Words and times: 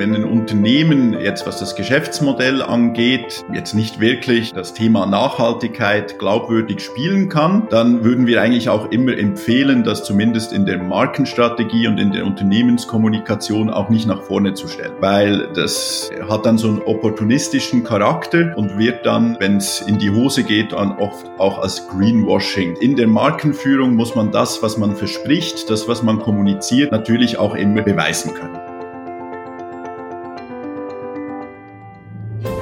wenn 0.00 0.14
ein 0.14 0.24
Unternehmen 0.24 1.12
jetzt, 1.20 1.46
was 1.46 1.58
das 1.60 1.76
Geschäftsmodell 1.76 2.62
angeht, 2.62 3.44
jetzt 3.52 3.74
nicht 3.74 4.00
wirklich 4.00 4.54
das 4.54 4.72
Thema 4.72 5.04
Nachhaltigkeit 5.04 6.18
glaubwürdig 6.18 6.80
spielen 6.80 7.28
kann, 7.28 7.68
dann 7.68 8.02
würden 8.02 8.26
wir 8.26 8.40
eigentlich 8.40 8.70
auch 8.70 8.90
immer 8.90 9.12
empfehlen, 9.18 9.84
das 9.84 10.02
zumindest 10.02 10.54
in 10.54 10.64
der 10.64 10.82
Markenstrategie 10.82 11.86
und 11.86 11.98
in 11.98 12.12
der 12.12 12.24
Unternehmenskommunikation 12.24 13.68
auch 13.68 13.90
nicht 13.90 14.06
nach 14.06 14.22
vorne 14.22 14.54
zu 14.54 14.68
stellen, 14.68 14.94
weil 15.00 15.48
das 15.54 16.10
hat 16.26 16.46
dann 16.46 16.56
so 16.56 16.68
einen 16.68 16.80
opportunistischen 16.80 17.84
Charakter 17.84 18.54
und 18.56 18.78
wird 18.78 19.04
dann, 19.04 19.36
wenn 19.38 19.58
es 19.58 19.82
in 19.82 19.98
die 19.98 20.10
Hose 20.10 20.44
geht, 20.44 20.72
dann 20.72 20.92
oft 20.92 21.26
auch 21.36 21.58
als 21.58 21.86
Greenwashing. 21.88 22.74
In 22.76 22.96
der 22.96 23.06
Markenführung 23.06 23.96
muss 23.96 24.14
man 24.14 24.32
das, 24.32 24.62
was 24.62 24.78
man 24.78 24.96
verspricht, 24.96 25.68
das, 25.68 25.88
was 25.88 26.02
man 26.02 26.20
kommuniziert, 26.20 26.90
natürlich 26.90 27.36
auch 27.36 27.54
immer 27.54 27.82
beweisen 27.82 28.32
können. 28.32 28.69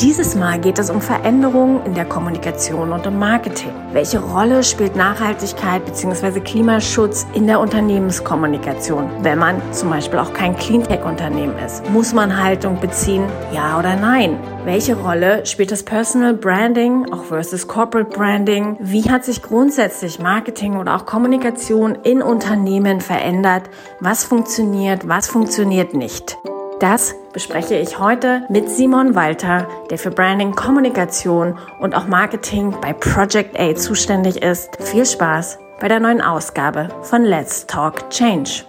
Dieses 0.00 0.34
Mal 0.34 0.58
geht 0.58 0.78
es 0.78 0.88
um 0.88 1.02
Veränderungen 1.02 1.84
in 1.84 1.92
der 1.92 2.06
Kommunikation 2.06 2.90
und 2.90 3.04
im 3.04 3.18
Marketing. 3.18 3.72
Welche 3.92 4.18
Rolle 4.18 4.64
spielt 4.64 4.96
Nachhaltigkeit 4.96 5.84
bzw. 5.84 6.40
Klimaschutz 6.40 7.26
in 7.34 7.46
der 7.46 7.60
Unternehmenskommunikation? 7.60 9.10
Wenn 9.20 9.38
man 9.38 9.60
zum 9.74 9.90
Beispiel 9.90 10.18
auch 10.18 10.32
kein 10.32 10.56
Cleantech-Unternehmen 10.56 11.54
ist, 11.58 11.86
muss 11.90 12.14
man 12.14 12.42
Haltung 12.42 12.80
beziehen, 12.80 13.24
ja 13.52 13.78
oder 13.78 13.94
nein? 13.94 14.38
Welche 14.64 14.96
Rolle 14.96 15.44
spielt 15.44 15.70
das 15.70 15.82
Personal 15.82 16.32
Branding 16.32 17.12
auch 17.12 17.24
versus 17.24 17.68
Corporate 17.68 18.08
Branding? 18.08 18.78
Wie 18.80 19.10
hat 19.10 19.26
sich 19.26 19.42
grundsätzlich 19.42 20.18
Marketing 20.18 20.78
oder 20.78 20.96
auch 20.96 21.04
Kommunikation 21.04 21.94
in 22.04 22.22
Unternehmen 22.22 23.02
verändert? 23.02 23.64
Was 24.00 24.24
funktioniert, 24.24 25.06
was 25.06 25.28
funktioniert 25.28 25.92
nicht? 25.92 26.38
Das 26.80 27.14
bespreche 27.34 27.76
ich 27.76 27.98
heute 27.98 28.46
mit 28.48 28.70
Simon 28.70 29.14
Walter, 29.14 29.68
der 29.90 29.98
für 29.98 30.10
Branding, 30.10 30.52
Kommunikation 30.52 31.58
und 31.78 31.94
auch 31.94 32.06
Marketing 32.06 32.74
bei 32.80 32.94
Project 32.94 33.60
A 33.60 33.74
zuständig 33.74 34.42
ist. 34.42 34.82
Viel 34.82 35.04
Spaß 35.04 35.58
bei 35.78 35.88
der 35.88 36.00
neuen 36.00 36.22
Ausgabe 36.22 36.88
von 37.02 37.22
Let's 37.22 37.66
Talk 37.66 38.08
Change. 38.08 38.64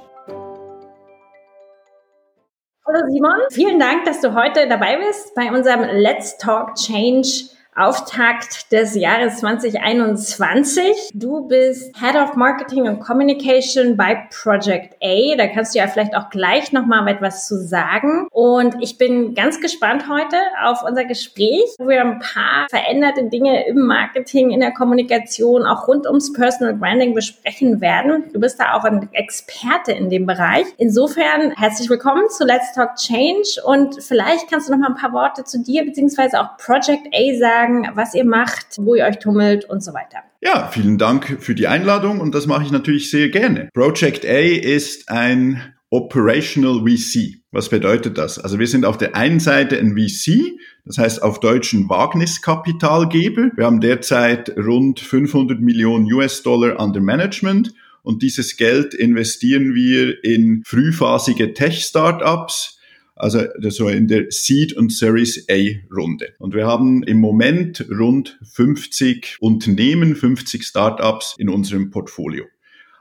Hallo 2.85 2.99
Simon, 3.07 3.39
vielen 3.49 3.79
Dank, 3.79 4.03
dass 4.03 4.19
du 4.19 4.35
heute 4.35 4.67
dabei 4.67 4.97
bist 4.97 5.33
bei 5.33 5.49
unserem 5.49 5.83
Let's 5.97 6.37
Talk 6.37 6.75
Change 6.75 7.45
Auftakt 7.81 8.71
des 8.71 8.93
Jahres 8.93 9.37
2021. 9.37 11.09
Du 11.15 11.47
bist 11.47 11.91
Head 11.99 12.15
of 12.15 12.35
Marketing 12.35 12.87
and 12.87 12.99
Communication 12.99 13.97
bei 13.97 14.27
Project 14.43 14.95
A. 15.01 15.35
Da 15.35 15.47
kannst 15.47 15.73
du 15.73 15.79
ja 15.79 15.87
vielleicht 15.87 16.15
auch 16.15 16.29
gleich 16.29 16.71
nochmal 16.73 17.07
etwas 17.07 17.47
zu 17.47 17.57
sagen. 17.57 18.27
Und 18.29 18.75
ich 18.81 18.99
bin 18.99 19.33
ganz 19.33 19.59
gespannt 19.59 20.05
heute 20.07 20.35
auf 20.63 20.83
unser 20.83 21.05
Gespräch, 21.05 21.63
wo 21.79 21.87
wir 21.87 22.01
ein 22.01 22.19
paar 22.19 22.67
veränderte 22.69 23.23
Dinge 23.29 23.65
im 23.65 23.87
Marketing, 23.87 24.51
in 24.51 24.59
der 24.59 24.73
Kommunikation, 24.73 25.65
auch 25.65 25.87
rund 25.87 26.05
ums 26.05 26.33
Personal 26.33 26.75
Branding 26.75 27.15
besprechen 27.15 27.81
werden. 27.81 28.25
Du 28.31 28.39
bist 28.39 28.59
da 28.59 28.73
auch 28.75 28.83
ein 28.83 29.09
Experte 29.13 29.91
in 29.91 30.11
dem 30.11 30.27
Bereich. 30.27 30.67
Insofern 30.77 31.49
herzlich 31.57 31.89
willkommen 31.89 32.29
zu 32.29 32.45
Let's 32.45 32.73
Talk 32.75 32.97
Change 32.97 33.59
und 33.65 34.03
vielleicht 34.03 34.51
kannst 34.51 34.67
du 34.67 34.73
noch 34.73 34.79
mal 34.79 34.89
ein 34.89 35.01
paar 35.01 35.13
Worte 35.13 35.45
zu 35.45 35.63
dir 35.63 35.83
beziehungsweise 35.83 36.39
auch 36.39 36.57
Project 36.57 37.07
A 37.11 37.39
sagen 37.39 37.70
sagen, 37.71 37.95
was 37.95 38.13
ihr 38.13 38.25
macht, 38.25 38.77
wo 38.77 38.95
ihr 38.95 39.05
euch 39.05 39.19
tummelt 39.19 39.65
und 39.65 39.83
so 39.83 39.93
weiter. 39.93 40.19
Ja, 40.41 40.69
vielen 40.71 40.97
Dank 40.97 41.37
für 41.39 41.55
die 41.55 41.67
Einladung 41.67 42.19
und 42.19 42.33
das 42.33 42.47
mache 42.47 42.63
ich 42.63 42.71
natürlich 42.71 43.09
sehr 43.09 43.29
gerne. 43.29 43.69
Project 43.73 44.25
A 44.25 44.39
ist 44.39 45.09
ein 45.09 45.61
Operational 45.89 46.85
VC. 46.85 47.41
Was 47.51 47.69
bedeutet 47.69 48.17
das? 48.17 48.39
Also 48.39 48.59
wir 48.59 48.67
sind 48.67 48.85
auf 48.85 48.97
der 48.97 49.15
einen 49.15 49.39
Seite 49.39 49.77
ein 49.77 49.97
VC, 49.97 50.57
das 50.85 50.97
heißt 50.97 51.21
auf 51.21 51.41
deutschen 51.41 51.89
Wagniskapitalgeber. 51.89 53.51
Wir 53.55 53.65
haben 53.65 53.81
derzeit 53.81 54.55
rund 54.57 54.99
500 54.99 55.59
Millionen 55.59 56.11
US-Dollar 56.11 56.79
under 56.79 57.01
Management 57.01 57.73
und 58.03 58.23
dieses 58.23 58.55
Geld 58.57 58.93
investieren 58.93 59.75
wir 59.75 60.23
in 60.23 60.63
frühphasige 60.65 61.53
Tech-Startups, 61.53 62.79
also 63.21 63.43
so 63.69 63.87
in 63.87 64.07
der 64.07 64.31
Seed 64.31 64.73
und 64.73 64.91
Series 64.91 65.45
A 65.47 65.59
Runde. 65.95 66.33
Und 66.39 66.55
wir 66.55 66.65
haben 66.65 67.03
im 67.03 67.19
Moment 67.19 67.85
rund 67.91 68.39
50 68.51 69.37
Unternehmen, 69.39 70.15
50 70.15 70.63
Startups 70.63 71.35
in 71.37 71.47
unserem 71.47 71.91
Portfolio. 71.91 72.45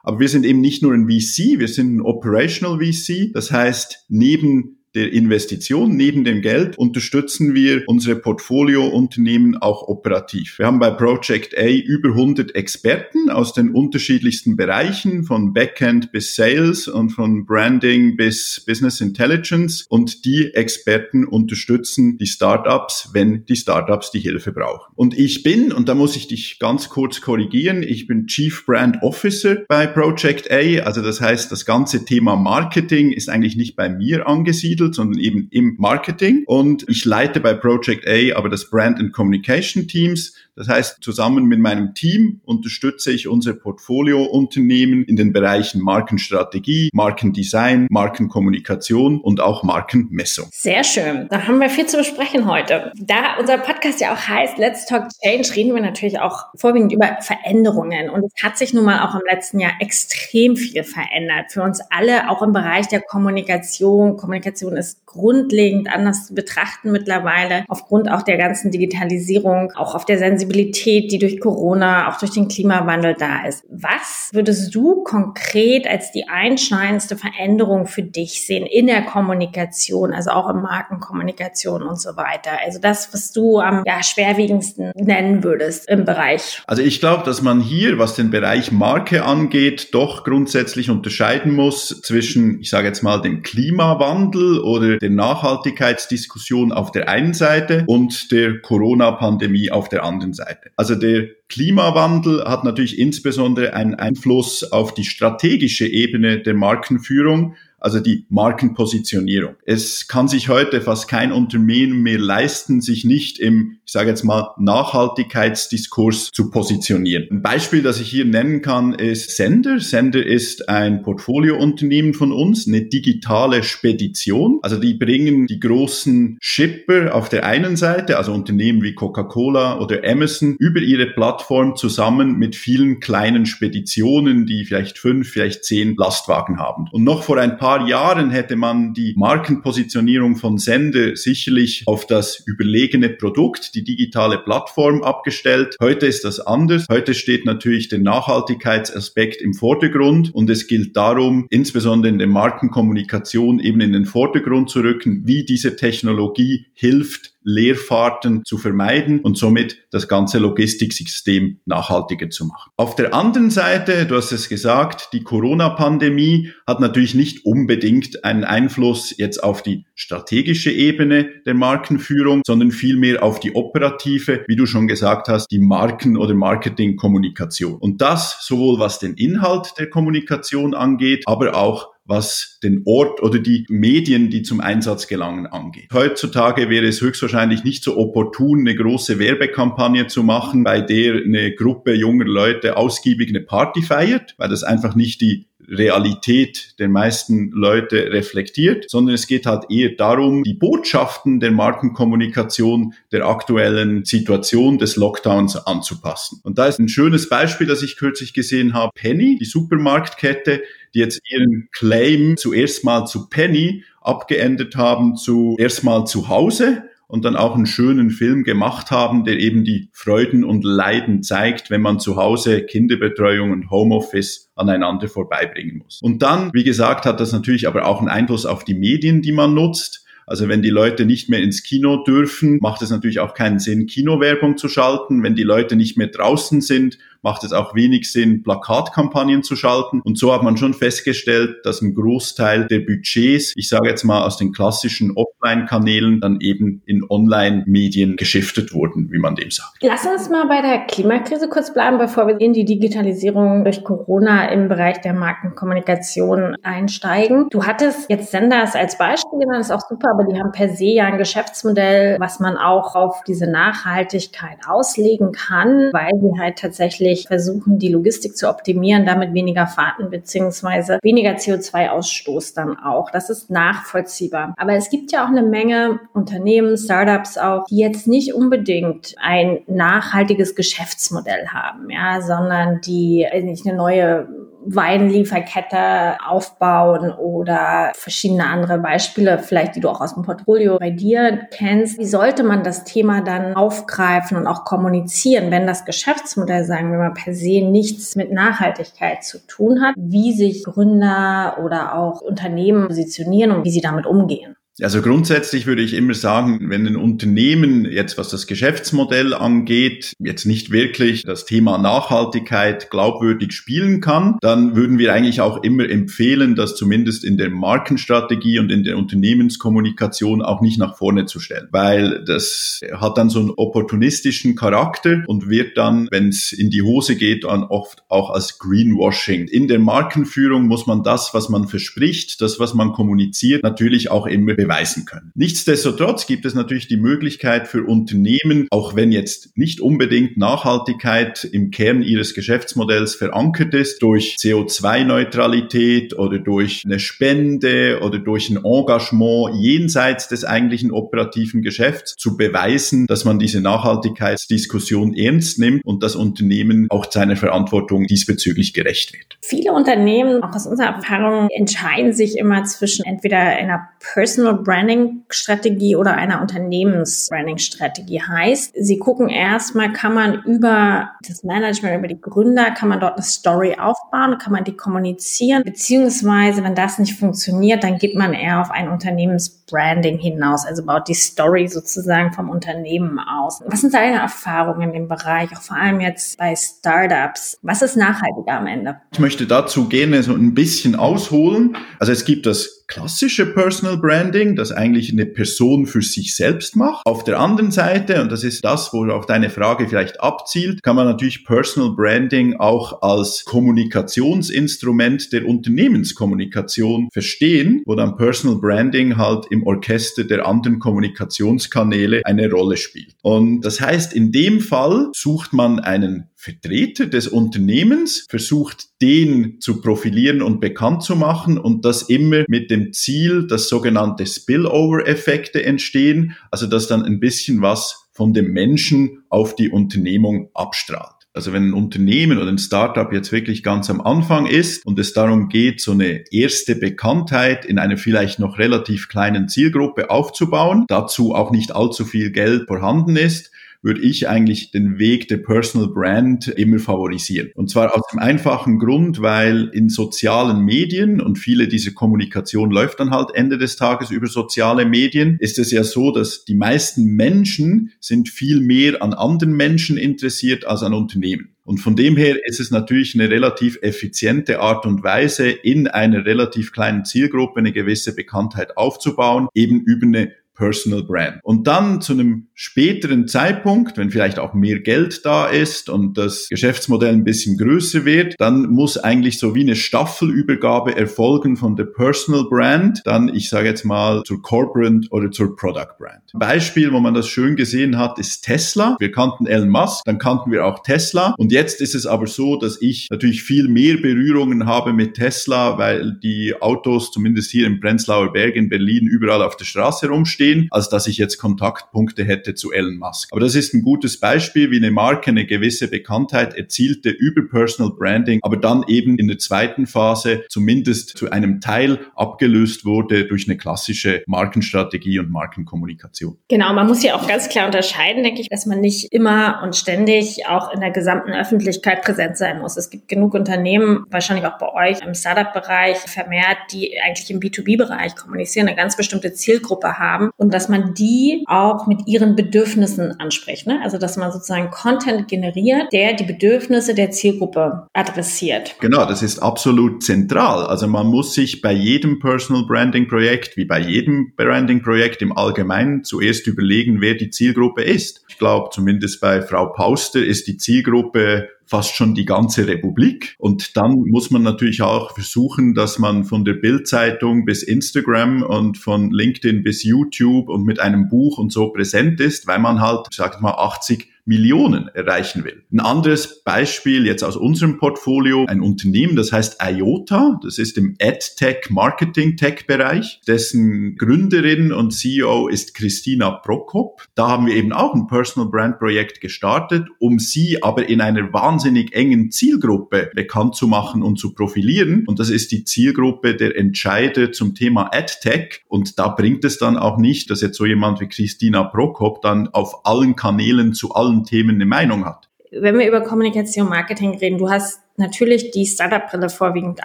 Aber 0.03 0.21
wir 0.21 0.29
sind 0.29 0.45
eben 0.45 0.61
nicht 0.61 0.83
nur 0.83 0.93
ein 0.93 1.09
VC, 1.09 1.59
wir 1.59 1.69
sind 1.69 1.97
ein 1.97 2.01
Operational 2.03 2.79
VC. 2.79 3.33
Das 3.33 3.51
heißt, 3.51 4.05
neben 4.09 4.80
der 4.95 5.13
Investition 5.13 5.97
neben 5.97 6.25
dem 6.25 6.43
Geld 6.43 6.77
unterstützen 6.77 7.55
wir 7.55 7.85
unsere 7.87 8.17
Portfoliounternehmen 8.17 9.57
auch 9.57 9.87
operativ. 9.87 10.59
Wir 10.59 10.67
haben 10.67 10.81
bei 10.81 10.91
Project 10.91 11.57
A 11.57 11.69
über 11.69 12.09
100 12.09 12.57
Experten 12.57 13.31
aus 13.31 13.53
den 13.53 13.71
unterschiedlichsten 13.71 14.57
Bereichen, 14.57 15.23
von 15.23 15.53
Backend 15.53 16.11
bis 16.11 16.35
Sales 16.35 16.89
und 16.89 17.11
von 17.11 17.47
Branding 17.47 18.17
bis 18.17 18.65
Business 18.67 19.01
Intelligence. 19.01 19.87
Und 19.89 20.25
die 20.25 20.53
Experten 20.55 21.25
unterstützen 21.25 22.19
die 22.19 22.27
Startups, 22.27 23.11
wenn 23.13 23.45
die 23.47 23.57
Startups 23.57 24.11
die 24.11 24.21
Hilfe 24.21 24.51
brauchen. 24.51 24.93
Und 24.97 25.17
ich 25.17 25.45
bin, 25.45 25.73
und 25.73 25.89
da 25.89 25.95
muss 25.95 26.17
ich 26.17 26.27
dich 26.27 26.59
ganz 26.59 26.89
kurz 26.89 27.21
korrigieren, 27.21 27.85
ich 27.85 28.09
bin 28.09 28.27
Chief 28.27 28.67
Brand 28.67 29.03
Officer 29.03 29.59
bei 29.69 29.87
Project 29.87 30.51
A. 30.51 30.83
Also 30.83 31.01
das 31.01 31.21
heißt, 31.21 31.53
das 31.53 31.65
ganze 31.65 32.05
Thema 32.05 32.35
Marketing 32.35 33.13
ist 33.13 33.29
eigentlich 33.29 33.57
nicht 33.57 33.77
bei 33.77 33.89
mir 33.89 34.27
angesiedelt 34.27 34.80
angesiedelt, 34.81 34.95
sondern 34.95 35.21
eben 35.21 35.49
im 35.51 35.77
Marketing. 35.79 36.45
Und 36.47 36.89
ich 36.89 37.05
leite 37.05 37.41
bei 37.41 37.55
Project 37.55 38.07
A 38.07 38.37
aber 38.37 38.49
das 38.49 38.69
Brand 38.71 38.99
and 38.99 39.13
Communication 39.13 39.87
Teams. 39.87 40.35
Das 40.57 40.69
heißt, 40.69 40.99
zusammen 41.01 41.47
mit 41.47 41.59
meinem 41.59 41.95
Team 41.95 42.41
unterstütze 42.45 43.13
ich 43.13 43.29
unsere 43.29 43.55
Portfoliounternehmen 43.57 45.05
in 45.05 45.17
den 45.17 45.33
Bereichen 45.33 45.81
Markenstrategie, 45.81 46.91
Markendesign, 46.93 47.87
Markenkommunikation 47.91 49.21
und 49.21 49.41
auch 49.41 49.63
Markenmessung. 49.63 50.49
Sehr 50.53 50.85
schön. 50.85 51.29
Da 51.31 51.47
haben 51.47 51.61
wir 51.61 51.71
viel 51.71 51.87
zu 51.87 51.97
besprechen 51.97 52.47
heute. 52.51 52.93
Da 53.01 53.37
unser 53.39 53.59
Podcast 53.59 54.01
ja 54.01 54.13
auch 54.13 54.29
heißt 54.29 54.59
Let's 54.59 54.87
Talk 54.87 55.09
Change, 55.23 55.57
reden 55.57 55.75
wir 55.75 55.81
natürlich 55.81 56.19
auch 56.19 56.47
vorwiegend 56.57 56.93
über 56.93 57.17
Veränderungen. 57.21 58.11
Und 58.11 58.25
es 58.25 58.43
hat 58.43 58.59
sich 58.59 58.75
nun 58.75 58.85
mal 58.85 59.07
auch 59.07 59.15
im 59.15 59.23
letzten 59.31 59.61
Jahr 59.61 59.73
extrem 59.81 60.57
viel 60.57 60.85
verändert. 60.85 61.53
Für 61.53 61.63
uns 61.63 61.81
alle, 61.91 62.29
auch 62.29 62.43
im 62.43 62.53
Bereich 62.53 62.89
der 62.89 63.01
Kommunikation. 63.01 64.17
Kommunikation 64.17 64.77
ist 64.77 65.07
grundlegend 65.07 65.93
anders 65.93 66.27
zu 66.27 66.35
betrachten 66.35 66.93
mittlerweile, 66.93 67.65
aufgrund 67.69 68.11
auch 68.11 68.23
der 68.23 68.37
ganzen 68.37 68.71
Digitalisierung, 68.71 69.73
auch 69.73 69.95
auf 69.95 70.05
der 70.05 70.19
Sensibilität 70.19 70.40
Sensibilität, 70.41 71.13
die 71.13 71.19
durch 71.19 71.41
Corona, 71.41 72.09
auch 72.09 72.19
durch 72.19 72.33
den 72.33 72.49
Klimawandel 72.49 73.15
da 73.19 73.47
ist. 73.47 73.65
Was 73.69 74.31
würdest 74.33 74.75
du 74.75 75.03
konkret 75.05 75.87
als 75.87 76.13
die 76.13 76.29
einschneidendste 76.29 77.17
Veränderung 77.17 77.87
für 77.87 78.03
dich 78.03 78.47
sehen 78.47 78.67
in 78.67 78.87
der 78.87 79.03
Kommunikation, 79.03 80.13
also 80.13 80.31
auch 80.31 80.49
in 80.51 80.63
Markenkommunikation 80.63 81.83
und 81.83 82.01
so 82.01 82.17
weiter? 82.17 82.53
Also 82.65 82.79
das, 82.81 83.13
was 83.13 83.33
du 83.33 83.59
am 83.59 83.83
ja, 83.87 84.03
schwerwiegendsten 84.03 84.93
nennen 84.95 85.45
würdest 85.45 85.89
im 85.89 86.05
Bereich. 86.05 86.63
Also 86.67 86.83
ich 86.83 87.01
glaube, 87.01 87.25
dass 87.25 87.43
man 87.43 87.61
hier, 87.61 87.99
was 87.99 88.15
den 88.15 88.31
Bereich 88.31 88.73
Marke 88.73 89.25
angeht, 89.25 89.89
doch 89.93 90.25
grundsätzlich 90.25 90.91
unterscheiden 90.91 91.55
muss 91.55 92.01
zwischen, 92.03 92.61
ich 92.61 92.71
sage 92.71 92.87
jetzt 92.87 93.03
mal, 93.03 93.21
dem 93.21 93.43
Klimawandel 93.43 94.61
oder 94.61 94.97
der 94.99 95.11
Nachhaltigkeitsdiskussion 95.11 96.73
auf 96.73 96.93
der 96.93 97.09
einen 97.09 97.35
Seite 97.35 97.85
und 97.87 98.33
der 98.33 98.61
Corona-Pandemie 98.61 99.71
auf 99.71 99.89
der 99.89 100.05
anderen 100.05 100.30
Seite. 100.35 100.51
Seite. 100.51 100.71
Also 100.77 100.95
der 100.95 101.29
Klimawandel 101.49 102.45
hat 102.45 102.65
natürlich 102.65 102.99
insbesondere 102.99 103.75
einen 103.75 103.95
Einfluss 103.95 104.65
auf 104.65 104.95
die 104.95 105.05
strategische 105.05 105.87
Ebene 105.87 106.41
der 106.41 106.55
Markenführung, 106.55 107.57
also 107.81 108.01
die 108.01 108.27
Markenpositionierung. 108.29 109.57
Es 109.65 110.07
kann 110.09 110.29
sich 110.29 110.49
heute 110.49 110.81
fast 110.81 111.09
kein 111.09 111.33
Unternehmen 111.33 112.03
mehr 112.03 112.19
leisten, 112.19 112.81
sich 112.81 113.05
nicht 113.05 113.39
im, 113.39 113.79
ich 113.85 113.93
sage 113.93 114.11
jetzt 114.11 114.23
mal, 114.25 114.51
Nachhaltigkeitsdiskurs 114.59 116.31
zu 116.33 116.51
positionieren. 116.51 117.27
Ein 117.31 117.43
Beispiel, 117.43 117.83
das 117.83 118.01
ich 118.01 118.09
hier 118.09 118.25
nennen 118.25 118.63
kann, 118.63 118.93
ist 118.93 119.37
Sender. 119.37 119.81
Sender 119.81 120.25
ist 120.25 120.69
ein 120.69 121.03
Portfoliounternehmen 121.03 122.15
von 122.15 122.33
uns, 122.33 122.67
eine 122.67 122.83
digitale 122.83 123.63
Spedition. 123.63 124.59
Also 124.63 124.77
die 124.79 124.95
bringen 124.95 125.47
die 125.47 125.61
großen 125.61 126.39
Shipper 126.41 127.15
auf 127.15 127.29
der 127.29 127.47
einen 127.47 127.77
Seite, 127.77 128.19
also 128.19 128.33
Unternehmen 128.33 128.83
wie 128.83 128.95
Coca-Cola 128.95 129.81
oder 129.81 130.01
Amazon, 130.05 130.57
über 130.59 130.81
ihre 130.81 131.07
Plattform 131.07 131.77
zusammen 131.77 132.39
mit 132.39 132.57
vielen 132.57 133.01
kleinen 133.01 133.47
Speditionen, 133.47 134.47
die 134.47 134.65
vielleicht 134.65 134.99
fünf, 134.99 135.31
vielleicht 135.31 135.65
zehn 135.65 135.97
Lastwagen 135.97 136.59
haben. 136.59 136.87
Und 136.93 137.05
noch 137.05 137.23
vor 137.23 137.39
ein 137.39 137.57
paar 137.57 137.70
Jahren 137.79 138.31
hätte 138.31 138.57
man 138.57 138.95
die 138.95 139.15
Markenpositionierung 139.17 140.37
von 140.37 140.59
Sender 140.59 141.17
sicherlich 141.17 141.85
auf 141.87 142.07
das 142.07 142.43
überlegene 142.47 143.11
Produkt, 143.11 143.75
die 143.75 143.85
digitale 143.85 144.39
Plattform 144.39 145.03
abgestellt. 145.03 145.77
Heute 145.81 146.07
ist 146.07 146.25
das 146.25 146.41
anders. 146.41 146.87
Heute 146.91 147.15
steht 147.15 147.47
natürlich 147.47 147.89
der 147.89 148.01
Nachhaltigkeitsaspekt 148.01 149.41
im 149.41 149.55
Vordergrund 149.55 150.35
und 150.35 150.51
es 150.51 150.67
gilt 150.67 150.97
darum, 150.97 151.47
insbesondere 151.51 152.13
in 152.13 152.19
der 152.19 152.27
Markenkommunikation 152.27 153.61
eben 153.61 153.81
in 153.81 153.93
den 153.93 154.05
Vordergrund 154.05 154.71
zu 154.71 154.81
rücken, 154.81 155.23
wie 155.25 155.45
diese 155.45 155.77
Technologie 155.77 156.67
hilft, 156.75 157.35
Leerfahrten 157.43 158.45
zu 158.45 158.59
vermeiden 158.59 159.21
und 159.21 159.39
somit 159.39 159.79
das 159.91 160.09
ganze 160.09 160.39
Logistiksystem 160.39 161.61
nachhaltiger 161.65 162.29
zu 162.31 162.47
machen. 162.47 162.71
Auf 162.77 162.97
der 162.97 163.15
anderen 163.15 163.51
Seite, 163.51 164.07
du 164.07 164.17
hast 164.17 164.33
es 164.33 164.49
gesagt, 164.49 165.09
die 165.13 165.23
Corona-Pandemie 165.23 166.53
hat 166.67 166.81
natürlich 166.81 167.15
nicht 167.15 167.45
unbedingt 167.45 168.25
einen 168.25 168.45
Einfluss 168.45 169.15
jetzt 169.17 169.43
auf 169.43 169.63
die 169.63 169.87
strategische 169.95 170.71
Ebene 170.71 171.31
der 171.47 171.55
Markenführung, 171.55 172.43
sondern 172.47 172.73
vielmehr 172.73 173.23
auf 173.23 173.41
die 173.41 173.55
operative, 173.55 174.45
wie 174.47 174.57
du 174.57 174.67
schon 174.67 174.87
gesagt 174.87 175.29
hast, 175.29 175.49
die 175.51 175.59
Marken- 175.59 176.17
oder 176.17 176.35
Marketingkommunikation. 176.35 177.75
Und 177.75 178.01
das 178.01 178.47
sowohl 178.47 178.79
was 178.79 178.99
den 178.99 179.15
Inhalt 179.15 179.75
der 179.79 179.89
Kommunikation 179.89 180.75
angeht, 180.75 181.25
aber 181.27 181.55
auch 181.55 181.91
was 182.05 182.59
den 182.63 182.83
Ort 182.87 183.23
oder 183.23 183.39
die 183.39 183.67
Medien, 183.69 184.31
die 184.31 184.43
zum 184.43 184.61
Einsatz 184.61 185.07
gelangen, 185.07 185.47
angeht. 185.47 185.89
Heutzutage 185.93 186.69
wäre 186.69 186.87
es 186.87 187.01
höchstwahrscheinlich 187.01 187.65
nicht 187.65 187.85
so 187.85 187.97
opportun, 187.97 188.61
eine 188.61 188.75
große 188.75 189.19
Werbekampagne 189.19 190.07
zu 190.07 190.23
machen, 190.23 190.65
bei 190.65 190.81
der 190.81 191.17
eine 191.17 191.55
Gruppe 191.55 191.95
junger 191.95 192.25
Leute 192.25 192.77
ausgiebig 192.77 193.29
eine 193.29 193.41
Party 193.41 193.83
feiert, 193.83 194.35
weil 194.39 194.49
das 194.49 194.65
einfach 194.65 194.95
nicht 194.95 195.21
die 195.21 195.50
Realität 195.71 196.75
der 196.79 196.89
meisten 196.89 197.51
Leute 197.53 198.13
reflektiert, 198.13 198.91
sondern 198.91 199.15
es 199.15 199.27
geht 199.27 199.47
halt 199.47 199.71
eher 199.71 199.91
darum, 199.91 200.43
die 200.43 200.55
Botschaften 200.55 201.41
der 201.41 201.53
Markenkommunikation 201.53 202.95
der 203.13 203.27
aktuellen 203.27 204.05
Situation 204.05 204.79
des 204.79 204.97
Lockdowns 204.97 205.57
anzupassen. 205.57 206.41
Und 206.43 206.59
da 206.59 206.67
ist 206.67 206.79
ein 206.79 206.89
schönes 206.89 207.29
Beispiel, 207.29 207.67
das 207.67 207.83
ich 207.83 207.97
kürzlich 207.97 208.35
gesehen 208.35 208.75
habe. 208.75 208.91
Penny, 208.95 209.39
die 209.41 209.45
Supermarktkette, 209.45 210.63
die 210.95 210.99
jetzt 210.99 211.21
ihren 211.31 211.69
Claim 211.73 212.37
zuerst 212.37 212.85
mal 212.85 213.07
zu 213.07 213.29
Penny 213.29 213.85
abgeändert 214.01 214.77
haben 214.77 215.17
zu 215.17 215.57
erstmal 215.59 216.07
zu 216.07 216.29
Hause 216.29 216.90
und 217.11 217.25
dann 217.25 217.37
auch 217.37 217.57
einen 217.57 217.67
schönen 217.67 218.11
Film 218.11 218.45
gemacht 218.45 218.91
haben, 218.91 219.25
der 219.25 219.39
eben 219.41 219.65
die 219.65 219.91
Freuden 219.93 220.45
und 220.45 220.65
Leiden 220.65 221.23
zeigt, 221.23 221.71
wenn 221.71 221.83
man 221.83 221.99
zu 221.99 222.17
Hause 222.17 222.63
Kinderbetreuung 222.63 223.51
und 223.51 223.71
Homeoffice 223.71 224.51
aneinander 224.55 225.09
vorbeibringen 225.09 225.79
muss. 225.79 226.01
Und 226.03 226.23
dann, 226.23 226.51
wie 226.55 226.65
gesagt, 226.65 227.07
hat 227.07 227.21
das 227.21 227.33
natürlich 227.33 227.67
aber 227.67 227.87
auch 227.87 227.99
einen 227.99 228.09
Einfluss 228.09 228.47
auf 228.47 228.65
die 228.65 228.75
Medien, 228.75 229.23
die 229.23 229.33
man 229.33 229.55
nutzt. 229.55 230.07
Also 230.27 230.49
wenn 230.49 230.63
die 230.63 230.71
Leute 230.71 231.07
nicht 231.07 231.29
mehr 231.29 231.43
ins 231.43 231.65
Kino 231.65 232.05
dürfen, 232.05 232.59
macht 232.63 232.83
es 232.83 232.91
natürlich 232.91 233.19
auch 233.19 233.35
keinen 233.35 233.59
Sinn, 233.59 233.87
Kinowerbung 233.87 234.57
zu 234.57 234.69
schalten. 234.69 235.25
Wenn 235.25 235.35
die 235.35 235.43
Leute 235.43 235.75
nicht 235.75 235.99
mehr 235.99 236.07
draußen 236.07 236.61
sind, 236.61 236.99
macht 237.23 237.45
es 237.45 237.53
auch 237.53 237.75
wenig 237.75 238.11
Sinn, 238.11 238.43
Plakatkampagnen 238.43 239.43
zu 239.43 239.57
schalten. 239.57 240.01
Und 240.03 240.19
so 240.19 240.33
hat 240.33 240.43
man 240.43 240.57
schon 240.57 240.75
festgestellt, 240.75 241.57
dass 241.65 241.83
ein 241.83 241.95
Großteil 241.95 242.67
der 242.67 242.81
Budgets, 242.81 243.53
ich 243.57 243.69
sage 243.69 243.89
jetzt 243.89 244.05
mal 244.05 244.25
aus 244.25 244.37
den 244.37 244.53
klassischen 244.53 245.13
Offline-Kanälen, 245.17 246.21
dann 246.21 246.39
eben 246.41 246.83
in 246.87 247.05
Online-Medien 247.09 248.17
geschiftet 248.17 248.73
wurden, 248.73 249.11
wie 249.11 249.19
man 249.19 249.35
dem 249.35 249.51
sagt. 249.51 249.79
Lass 249.83 250.07
uns 250.07 250.29
mal 250.31 250.47
bei 250.49 250.63
der 250.63 250.87
Klimakrise 250.87 251.49
kurz 251.49 251.73
bleiben, 251.73 251.99
bevor 251.99 252.27
wir 252.27 252.41
in 252.41 252.53
die 252.53 252.65
Digitalisierung 252.65 253.65
durch 253.65 253.85
Corona 253.85 254.51
im 254.51 254.69
Bereich 254.69 255.01
der 255.01 255.13
Markenkommunikation 255.13 256.57
einsteigen. 256.63 257.49
Du 257.51 257.65
hattest 257.65 258.09
jetzt 258.11 258.31
Senders 258.31 258.75
als 258.75 258.97
Beispiel 258.97 259.41
genannt, 259.41 259.61
ist 259.61 259.71
auch 259.71 259.87
super, 259.89 260.11
aber 260.13 260.25
die 260.25 260.39
haben 260.41 260.53
per 260.53 260.69
se 260.69 260.87
ja 260.87 261.07
ein 261.07 261.19
Geschäftsmodell, 261.19 262.17
was 262.19 262.41
man 262.41 262.57
auch 262.57 262.95
auf 262.95 263.23
diese 263.27 263.51
Nachhaltigkeit 263.51 264.59
auslegen 264.67 265.33
kann, 265.33 265.91
weil 265.93 266.11
sie 266.21 266.41
halt 266.41 266.59
tatsächlich 266.59 267.10
wirklich 267.11 267.27
versuchen, 267.27 267.79
die 267.79 267.89
Logistik 267.89 268.37
zu 268.37 268.49
optimieren, 268.49 269.05
damit 269.05 269.35
weniger 269.35 269.67
Fahrten 269.67 270.11
beziehungsweise 270.11 270.99
weniger 271.03 271.33
CO2-Ausstoß 271.33 272.55
dann 272.55 272.79
auch. 272.79 273.11
Das 273.11 273.31
ist 273.31 273.51
nachvollziehbar. 273.51 274.55
Aber 274.57 274.75
es 274.75 274.91
gibt 274.91 275.13
ja 275.13 275.25
auch 275.25 275.29
eine 275.29 275.43
Menge 275.43 276.01
Unternehmen, 276.15 276.77
Startups 276.77 277.37
auch, 277.37 277.65
die 277.65 277.79
jetzt 277.79 278.07
nicht 278.07 278.35
unbedingt 278.35 279.15
ein 279.21 279.61
nachhaltiges 279.67 280.55
Geschäftsmodell 280.55 281.49
haben, 281.49 281.91
ja, 281.91 282.21
sondern 282.23 282.81
die 282.81 283.27
nicht 283.43 283.67
eine 283.67 283.77
neue 283.77 284.29
Weinlieferkette 284.65 286.19
aufbauen 286.27 287.13
oder 287.13 287.93
verschiedene 287.95 288.47
andere 288.47 288.79
Beispiele, 288.79 289.39
vielleicht 289.39 289.77
die 289.77 289.81
du 289.81 289.89
auch 289.89 290.01
aus 290.01 290.15
dem 290.15 290.23
Portfolio 290.23 290.79
bei 290.79 290.91
dir 290.91 291.49
kennst. 291.51 291.99
Wie 291.99 292.07
sollte 292.07 292.43
man 292.43 292.63
das 292.63 292.85
Thema 292.85 293.23
dann 293.23 293.55
aufgreifen 293.55 294.37
und 294.37 294.47
auch 294.47 294.65
kommunizieren, 294.65 295.51
wenn 295.51 295.67
das 295.67 295.85
Geschäftsmodell, 295.85 296.65
sagen 296.65 296.93
wir 296.93 296.99
mal, 296.99 297.15
per 297.15 297.35
se 297.35 297.63
nichts 297.63 298.17
mit 298.17 298.33
Nachhaltigkeit 298.33 299.25
zu 299.25 299.39
tun 299.47 299.83
hat, 299.83 299.95
wie 299.97 300.33
sich 300.33 300.65
Gründer 300.65 301.59
oder 301.65 301.95
auch 301.95 302.21
Unternehmen 302.21 302.89
positionieren 302.89 303.53
und 303.53 303.65
wie 303.65 303.71
sie 303.71 303.81
damit 303.81 304.07
umgehen? 304.07 304.57
Also 304.83 305.03
grundsätzlich 305.03 305.67
würde 305.67 305.83
ich 305.83 305.95
immer 305.95 306.15
sagen, 306.15 306.71
wenn 306.71 306.87
ein 306.87 306.97
Unternehmen 306.97 307.85
jetzt, 307.85 308.17
was 308.19 308.29
das 308.31 308.47
Geschäftsmodell 308.47 309.35
angeht, 309.35 310.15
jetzt 310.19 310.47
nicht 310.47 310.71
wirklich 310.71 311.23
das 311.23 311.45
Thema 311.45 311.79
Nachhaltigkeit 311.79 312.91
glaubwürdig 312.91 313.53
spielen 313.53 314.01
kann, 314.01 314.39
dann 314.41 314.77
würden 314.77 314.99
wir 314.99 315.13
eigentlich 315.13 315.41
auch 315.41 315.63
immer 315.63 315.89
empfehlen, 315.89 316.55
das 316.55 316.77
zumindest 316.77 317.25
in 317.25 317.37
der 317.37 317.51
Markenstrategie 317.51 318.59
und 318.59 318.71
in 318.71 318.85
der 318.85 318.97
Unternehmenskommunikation 318.97 320.43
auch 320.43 320.61
nicht 320.61 320.79
nach 320.79 320.97
vorne 320.97 321.27
zu 321.27 321.41
stellen, 321.41 321.69
weil 321.71 322.25
das 322.25 322.81
hat 322.93 323.19
dann 323.19 323.31
so 323.31 323.41
einen 323.41 323.51
opportunistischen 323.51 324.55
Charakter 324.55 325.23
und 325.27 325.49
wird 325.49 325.77
dann, 325.77 326.09
wenn 326.11 326.29
es 326.29 326.53
in 326.53 326.71
die 326.71 326.83
Hose 326.83 327.17
geht, 327.17 327.45
dann 327.45 327.65
oft 327.65 328.03
auch 328.09 328.31
als 328.31 328.59
Greenwashing. 328.59 329.47
In 329.49 329.69
der 329.69 329.79
Markenführung 329.79 330.67
muss 330.67 330.87
man 330.87 331.03
das, 331.03 331.35
was 331.35 331.49
man 331.49 331.69
verspricht, 331.69 332.41
das, 332.41 332.59
was 332.59 332.75
man 332.75 332.93
kommuniziert, 332.93 333.63
natürlich 333.63 334.11
auch 334.11 334.27
immer 334.27 334.57
beweisen 334.71 335.05
können. 335.05 335.33
Nichtsdestotrotz 335.35 336.27
gibt 336.27 336.45
es 336.45 336.55
natürlich 336.55 336.87
die 336.87 336.97
Möglichkeit 336.97 337.67
für 337.67 337.85
Unternehmen, 337.85 338.69
auch 338.71 338.95
wenn 338.95 339.11
jetzt 339.11 339.57
nicht 339.57 339.81
unbedingt 339.81 340.37
Nachhaltigkeit 340.37 341.45
im 341.45 341.71
Kern 341.71 342.03
ihres 342.03 342.35
Geschäftsmodells 342.35 343.17
verankert 343.17 343.75
ist, 343.75 344.01
durch 344.03 344.37
CO2-Neutralität 344.39 346.17
oder 346.17 346.39
durch 346.39 346.85
eine 346.85 347.01
Spende 347.01 348.01
oder 348.03 348.19
durch 348.19 348.49
ein 348.51 348.59
Engagement 348.65 349.57
jenseits 349.61 350.29
des 350.29 350.45
eigentlichen 350.45 350.93
operativen 350.93 351.63
Geschäfts 351.63 352.15
zu 352.17 352.37
beweisen, 352.37 353.07
dass 353.07 353.25
man 353.25 353.41
diese 353.41 353.61
Nachhaltigkeitsdiskussion 353.61 355.15
ernst 355.15 355.59
nimmt 355.59 355.85
und 355.85 356.03
das 356.03 356.15
Unternehmen 356.15 356.87
auch 356.91 357.11
seiner 357.11 357.37
Verantwortung 357.37 358.07
diesbezüglich 358.07 358.73
gerecht 358.73 359.13
wird. 359.13 359.39
Viele 359.43 359.73
Unternehmen, 359.73 360.43
auch 360.45 360.55
aus 360.55 360.67
unserer 360.67 360.95
Erfahrung, 360.95 361.49
entscheiden 361.51 362.13
sich 362.13 362.39
immer 362.39 362.63
zwischen 362.65 363.05
entweder 363.05 363.39
einer 363.39 363.89
Personal 363.99 364.60
Branding-Strategie 364.63 365.97
oder 365.97 366.15
einer 366.15 366.41
Unternehmens-Branding-Strategie 366.41 368.23
heißt. 368.23 368.73
Sie 368.75 368.99
gucken 368.99 369.29
erstmal, 369.29 369.93
kann 369.93 370.15
man 370.15 370.43
über 370.43 371.11
das 371.27 371.43
Management, 371.45 371.99
über 371.99 372.09
die 372.09 372.21
Gründer, 372.21 372.71
kann 372.71 372.89
man 372.89 373.01
dort 373.01 373.15
eine 373.15 373.23
Story 373.23 373.77
aufbauen, 373.79 374.39
kann 374.39 374.53
man 374.53 374.65
die 374.65 374.77
kommunizieren, 374.77 375.63
beziehungsweise 375.65 376.63
wenn 376.65 376.75
das 376.75 376.99
nicht 376.99 377.19
funktioniert, 377.19 377.85
dann 377.85 377.99
geht 377.99 378.15
man 378.15 378.35
eher 378.35 378.61
auf 378.61 378.71
ein 378.71 378.89
Unternehmensbranding 378.89 380.19
hinaus, 380.19 380.67
also 380.67 380.85
baut 380.85 381.09
die 381.09 381.15
Story 381.15 381.69
sozusagen 381.69 382.33
vom 382.33 382.51
Unternehmen 382.51 383.19
aus. 383.19 383.61
Was 383.67 383.81
sind 383.81 383.95
deine 383.95 384.19
Erfahrungen 384.19 384.83
in 384.89 384.93
dem 384.93 385.09
Bereich, 385.09 385.51
auch 385.53 385.63
vor 385.63 385.77
allem 385.77 386.01
jetzt 386.01 386.39
bei 386.39 386.55
Startups? 386.57 387.59
Was 387.63 387.83
ist 387.83 387.97
nachhaltiger 387.97 388.59
am 388.59 388.67
Ende? 388.67 388.97
Ich 389.13 389.19
möchte 389.19 389.47
dazu 389.47 389.89
gerne 389.89 390.23
so 390.23 390.35
ein 390.35 390.55
bisschen 390.55 390.97
ausholen. 390.97 391.77
Also 391.99 392.13
es 392.13 392.25
gibt 392.25 392.47
das 392.47 392.80
klassische 392.91 393.47
Personal 393.47 393.97
Branding, 393.97 394.57
das 394.57 394.73
eigentlich 394.73 395.13
eine 395.13 395.25
Person 395.25 395.87
für 395.87 396.03
sich 396.03 396.35
selbst 396.35 396.77
macht. 396.77 397.07
Auf 397.07 397.25
der 397.25 397.39
anderen 397.39 397.71
Seite, 397.71 398.21
und 398.21 398.33
das 398.33 398.45
ist 398.45 398.65
das, 398.65 398.93
wo 398.93 399.07
auf 399.07 399.27
deine 399.27 399.49
Frage 399.49 399.89
vielleicht 399.89 400.21
abzielt, 400.21 400.83
kann 400.83 400.97
man 400.97 401.07
natürlich 401.07 401.45
Personal 401.45 401.95
Branding 401.95 402.57
auch 402.57 403.01
als 403.03 403.45
Kommunikationsinstrument 403.45 405.33
der 405.33 405.47
Unternehmenskommunikation 405.47 407.09
verstehen, 407.13 407.83
wo 407.87 407.95
dann 407.95 408.17
Personal 408.17 408.59
Branding 408.61 409.17
halt 409.17 409.47
im 409.51 409.65
Orchester 409.67 410.25
der 410.25 410.47
anderen 410.47 410.81
Kommunikationskanäle 410.81 412.23
eine 412.25 412.51
Rolle 412.51 412.77
spielt. 412.77 413.15
Und 413.23 413.61
das 413.61 413.81
heißt, 413.81 414.13
in 414.13 414.33
dem 414.33 414.61
Fall 414.61 415.11
sucht 415.15 415.53
man 415.53 415.79
einen 415.79 416.30
Vertreter 416.43 417.05
des 417.05 417.29
Unternehmens, 417.29 418.25
versucht 418.31 419.03
den 419.03 419.61
zu 419.61 419.83
profilieren 419.83 420.41
und 420.41 420.59
bekannt 420.59 421.03
zu 421.03 421.15
machen 421.15 421.59
und 421.59 421.85
das 421.85 422.01
immer 422.01 422.45
mit 422.49 422.71
dem 422.71 422.95
Ziel, 422.95 423.47
dass 423.47 423.69
sogenannte 423.69 424.25
Spillover-Effekte 424.25 425.63
entstehen, 425.63 426.35
also 426.51 426.67
dass 426.67 426.87
dann 426.87 427.03
ein 427.03 427.21
bisschen 427.21 427.61
was 427.61 428.09
von 428.13 428.33
dem 428.33 428.53
Menschen 428.53 429.23
auf 429.29 429.55
die 429.55 429.69
Unternehmung 429.69 430.49
abstrahlt. 430.55 431.13
Also 431.35 431.53
wenn 431.53 431.69
ein 431.69 431.75
Unternehmen 431.75 432.39
oder 432.39 432.49
ein 432.49 432.59
Startup 432.59 433.13
jetzt 433.13 433.33
wirklich 433.33 433.63
ganz 433.63 433.91
am 433.91 434.01
Anfang 434.01 434.47
ist 434.47 434.87
und 434.87 434.99
es 434.99 435.13
darum 435.13 435.51
geht, 435.51 435.83
so 435.83 435.93
eine 435.93 436.25
erste 436.31 436.75
Bekanntheit 436.75 437.67
in 437.67 437.79
einer 437.79 437.99
vielleicht 437.99 438.39
noch 438.39 438.59
relativ 438.59 439.09
kleinen 439.09 439.51
Zielgruppe 439.51 440.09
aufzubauen, 440.09 440.87
dazu 440.89 441.35
auch 441.35 441.51
nicht 441.51 441.77
allzu 441.77 442.07
viel 442.07 442.31
Geld 442.31 442.67
vorhanden 442.67 443.17
ist, 443.17 443.51
würde 443.83 444.01
ich 444.03 444.29
eigentlich 444.29 444.71
den 444.71 444.99
Weg 444.99 445.29
der 445.29 445.39
Personal 445.39 445.89
Brand 445.89 446.49
immer 446.49 446.79
favorisieren. 446.79 447.51
Und 447.55 447.71
zwar 447.71 447.95
aus 447.95 448.03
dem 448.13 448.19
einfachen 448.19 448.79
Grund, 448.79 449.23
weil 449.23 449.71
in 449.73 449.89
sozialen 449.89 450.65
Medien 450.65 451.21
und 451.21 451.39
viele 451.39 451.69
dieser 451.69 451.93
Kommunikation 451.93 452.71
läuft 452.71 453.01
dann 453.01 453.11
halt 453.11 453.31
Ende 453.35 453.59
des 453.59 453.77
Tages 453.77 454.11
über 454.11 454.27
soziale 454.27 454.85
Medien, 454.85 455.37
ist 455.41 455.59
es 455.59 455.71
ja 455.71 455.85
so, 455.85 456.13
dass 456.13 456.45
die 456.45 456.55
meisten 456.55 457.05
Menschen 457.05 457.93
sind 458.01 458.29
viel 458.29 458.61
mehr 458.61 459.03
an 459.03 459.15
anderen 459.15 459.55
Menschen 459.55 459.97
interessiert 459.97 460.67
als 460.67 460.83
an 460.83 460.95
Unternehmen. 460.95 461.51
Und 461.71 461.79
von 461.79 461.95
dem 461.95 462.17
her 462.17 462.37
ist 462.47 462.59
es 462.59 462.73
natürlich 462.73 463.15
eine 463.15 463.31
relativ 463.31 463.79
effiziente 463.83 464.61
Art 464.61 464.87
und 464.87 465.05
Weise, 465.05 465.49
in 465.49 465.87
einer 465.87 466.25
relativ 466.25 466.73
kleinen 466.73 467.05
Zielgruppe 467.05 467.61
eine 467.61 467.73
gewisse 467.73 468.15
Bekanntheit 468.15 468.77
aufzubauen, 468.77 469.47
eben 469.55 469.81
über 469.83 470.05
eine 470.05 470.33
Personal 470.61 471.03
Brand. 471.05 471.41
Und 471.43 471.67
dann 471.67 472.03
zu 472.03 472.13
einem 472.13 472.49
späteren 472.55 473.27
Zeitpunkt, 473.27 473.97
wenn 473.97 474.11
vielleicht 474.11 474.39
auch 474.39 474.53
mehr 474.53 474.79
Geld 474.81 475.25
da 475.25 475.47
ist 475.47 475.89
und 475.89 476.19
das 476.19 476.49
Geschäftsmodell 476.51 477.15
ein 477.15 477.25
bisschen 477.25 477.57
größer 477.57 478.05
wird, 478.05 478.35
dann 478.39 478.69
muss 478.69 478.99
eigentlich 478.99 479.39
so 479.39 479.55
wie 479.55 479.63
eine 479.63 479.75
Staffelübergabe 479.75 480.95
erfolgen 480.95 481.57
von 481.57 481.77
der 481.77 481.85
Personal 481.85 482.45
Brand, 482.51 483.01
dann 483.07 483.35
ich 483.35 483.49
sage 483.49 483.69
jetzt 483.69 483.85
mal 483.85 484.23
zur 484.25 484.43
Corporate 484.43 485.09
oder 485.11 485.31
zur 485.31 485.57
Product 485.57 485.97
Brand. 485.99 486.21
Beispiel, 486.35 486.93
wo 486.93 487.01
man 487.01 487.15
das 487.15 487.27
schön 487.27 487.57
gesehen 487.57 487.97
hat, 487.97 488.19
ist 488.19 488.43
Tesla. 488.43 488.97
Wir 489.01 489.13
kannten 489.13 489.47
Elon 489.47 489.71
Musk, 489.71 490.03
dann 490.05 490.19
kannten 490.19 490.53
wir 490.53 490.67
auch 490.67 490.83
Tesla 490.83 491.35
und 491.39 491.53
jetzt 491.53 491.81
ist 491.81 491.95
es 491.95 492.05
aber 492.05 492.27
so, 492.27 492.57
dass 492.57 492.83
ich 492.83 493.09
natürlich 493.11 493.43
viel 493.43 493.67
mehr 493.69 493.97
Berührungen 493.97 494.67
habe 494.67 494.93
mit 494.93 495.15
Tesla, 495.15 495.79
weil 495.79 496.19
die 496.23 496.55
Autos 496.61 497.13
zumindest 497.13 497.51
hier 497.51 497.67
im 497.67 497.81
Prenzlauer 497.81 498.35
Berg 498.35 498.57
in 498.57 498.69
Berlin 498.69 499.07
überall 499.07 499.43
auf 499.43 499.57
der 499.57 499.65
Straße 499.65 500.09
rumstehen 500.09 500.50
stehen, 500.51 500.69
als 500.71 500.89
dass 500.89 501.07
ich 501.07 501.19
jetzt 501.19 501.39
Kontaktpunkte 501.39 502.25
hätte 502.25 502.55
zu 502.55 502.73
Elon 502.73 502.97
Musk. 502.97 503.29
Aber 503.33 503.41
das 503.41 503.55
ist 503.55 503.75
ein 503.75 503.83
gutes 503.83 504.19
Beispiel, 504.19 504.71
wie 504.71 504.79
eine 504.79 504.91
Marke 504.91 505.31
eine 505.31 505.47
gewisse 505.47 505.89
Bekanntheit 505.89 506.55
erzielte 506.55 507.11
über 507.11 507.43
Personal 507.49 507.93
Branding, 507.97 508.41
aber 508.43 508.57
dann 508.57 508.85
eben 508.89 509.19
in 509.19 509.29
der 509.29 509.39
zweiten 509.39 509.87
Phase 509.87 510.45
zumindest 510.49 511.17
zu 511.17 511.31
einem 511.31 511.61
Teil 511.61 512.01
abgelöst 512.15 512.85
wurde 512.85 513.27
durch 513.27 513.49
eine 513.49 513.57
klassische 513.57 514.23
Markenstrategie 514.27 515.19
und 515.19 515.31
Markenkommunikation. 515.31 516.39
Genau, 516.49 516.73
man 516.73 516.87
muss 516.87 517.03
ja 517.03 517.15
auch 517.15 517.27
ganz 517.27 517.49
klar 517.49 517.67
unterscheiden, 517.67 518.23
denke 518.23 518.41
ich, 518.41 518.49
dass 518.49 518.67
man 518.67 518.81
nicht 518.81 519.13
immer 519.13 519.61
und 519.63 519.77
ständig 519.77 520.47
auch 520.47 520.73
in 520.73 520.81
der 520.81 520.91
gesamten 520.91 521.33
Öffentlichkeit 521.33 522.03
präsent 522.03 522.37
sein 522.37 522.61
muss. 522.61 522.77
Es 522.77 522.91
gibt 522.91 523.09
genug 523.09 523.35
Unternehmen, 523.35 524.05
wahrscheinlich 524.11 524.47
auch 524.47 524.59
bei 524.59 524.73
euch 524.73 525.01
im 525.01 525.15
Startup-Bereich 525.15 525.99
vermehrt, 525.99 526.59
die 526.73 526.99
eigentlich 527.01 527.31
im 527.31 527.41
B2B-Bereich 527.41 528.17
kommunizieren, 528.17 528.69
eine 528.69 528.77
ganz 528.77 528.97
bestimmte 528.97 529.33
Zielgruppe 529.33 529.99
haben 529.99 530.30
und 530.37 530.55
dass 530.55 530.69
man 530.69 530.95
die 530.95 531.45
auch 531.47 531.87
mit 531.87 532.07
ihren 532.07 532.37
Bedürfnissen 532.37 533.19
anspricht. 533.21 533.67
Ne? 533.67 533.81
Also 533.83 533.99
dass 533.99 534.17
man 534.17 534.33
sozusagen 534.33 534.71
Content 534.71 535.29
generiert, 535.29 535.93
der 535.93 536.15
die 536.15 536.25
Bedürfnisse 536.25 536.95
der 536.95 537.11
Zielgruppe 537.11 537.87
adressiert. 537.93 538.77
Genau, 538.81 539.05
das 539.07 539.23
ist 539.23 539.39
absolut 539.39 540.03
zentral. 540.03 540.67
Also 540.67 540.87
man 540.87 541.07
muss 541.07 541.35
sich 541.35 541.61
bei 541.61 541.73
jedem 541.73 542.19
Personal 542.19 542.65
Branding 542.67 543.09
Projekt, 543.09 543.57
wie 543.57 543.65
bei 543.65 543.81
jedem 543.81 544.33
Branding 544.37 544.83
Projekt 544.83 545.23
im 545.23 545.37
Allgemeinen, 545.37 546.05
zuerst 546.05 546.47
überlegen, 546.47 547.01
wer 547.01 547.15
die 547.15 547.31
Zielgruppe 547.31 547.83
ist. 547.83 548.25
Ich 548.29 548.39
glaube, 548.39 548.71
zumindest 548.73 549.21
bei 549.21 549.43
Frau 549.43 549.67
Pauster 549.67 550.25
ist 550.25 550.47
die 550.47 550.57
Zielgruppe 550.57 551.49
fast 551.71 551.95
schon 551.95 552.17
die 552.17 552.25
ganze 552.25 552.67
Republik. 552.67 553.37
Und 553.39 553.77
dann 553.77 554.03
muss 554.09 554.33
man 554.33 554.43
natürlich 554.43 554.83
auch 554.83 555.15
versuchen, 555.15 555.75
dass 555.75 556.01
man 556.01 556.25
von 556.25 556.45
der 556.45 556.55
Bildzeitung 556.55 557.45
bis 557.45 557.63
Instagram 557.63 558.43
und 558.43 558.77
von 558.77 559.13
LinkedIn 559.13 559.63
bis 559.63 559.85
YouTube 559.85 560.49
und 560.49 560.65
mit 560.65 560.81
einem 560.81 561.09
Buch 561.09 561.39
und 561.39 561.53
so 561.53 561.71
präsent 561.71 562.21
ist, 562.21 562.49
weil 562.49 562.59
man 562.59 562.81
halt, 562.81 563.07
sag 563.13 563.41
mal, 563.41 563.53
80 563.53 564.09
Millionen 564.31 564.87
erreichen 564.95 565.43
will. 565.43 565.65
Ein 565.73 565.81
anderes 565.81 566.45
Beispiel 566.45 567.05
jetzt 567.05 567.25
aus 567.25 567.37
unserem 567.37 567.79
Portfolio, 567.79 568.47
ein 568.47 568.61
Unternehmen, 568.61 569.17
das 569.17 569.33
heißt 569.33 569.59
IOTA, 569.61 570.39
das 570.41 570.59
ist 570.59 570.79
im 570.79 570.95
AdTech 571.03 571.69
Marketing 571.71 572.37
Tech 572.37 572.69
Bereich, 572.69 573.21
dessen 573.27 573.97
Gründerin 573.97 574.71
und 574.73 574.93
CEO 574.93 575.49
ist 575.49 575.75
Christina 575.75 576.31
Prokop. 576.31 577.03
Da 577.17 577.27
haben 577.27 577.47
wir 577.47 577.57
eben 577.57 577.73
auch 577.73 577.93
ein 577.93 578.07
Personal 578.07 578.49
Brand 578.49 578.79
Projekt 578.79 579.21
gestartet, 579.21 579.89
um 579.99 580.21
sie 580.21 580.63
aber 580.63 580.89
in 580.89 581.01
einer 581.01 581.33
wahnsinnig 581.33 581.93
engen 581.93 582.31
Zielgruppe 582.31 583.11
bekannt 583.13 583.57
zu 583.57 583.67
machen 583.67 584.05
und 584.05 584.21
zu 584.21 584.33
profilieren. 584.33 585.07
Und 585.09 585.19
das 585.19 585.31
ist 585.31 585.51
die 585.51 585.65
Zielgruppe 585.65 586.37
der 586.37 586.57
Entscheider 586.57 587.33
zum 587.33 587.57
Thema 587.57 587.93
AdTech. 587.93 588.61
Und 588.69 588.97
da 589.01 589.09
bringt 589.09 589.45
es 589.45 589.59
dann 589.59 589.77
auch 589.77 589.99
nicht, 589.99 590.31
dass 590.31 590.41
jetzt 590.41 590.57
so 590.57 590.67
jemand 590.67 591.01
wie 591.01 591.09
Christina 591.09 591.65
Prokop 591.65 592.23
dann 592.23 592.47
auf 592.47 592.87
allen 592.87 593.17
Kanälen 593.17 593.73
zu 593.73 593.93
allen 593.93 594.20
Themen 594.25 594.57
eine 594.57 594.67
Meinung 594.67 595.05
hat. 595.05 595.29
Wenn 595.53 595.79
wir 595.79 595.89
über 595.89 596.01
Kommunikation, 596.03 596.69
Marketing 596.69 597.19
reden, 597.19 597.39
du 597.39 597.51
hast 597.51 597.81
natürlich 597.97 598.53
die 598.53 598.67
Startup-Brille 598.67 599.29
vorwiegend 599.29 599.85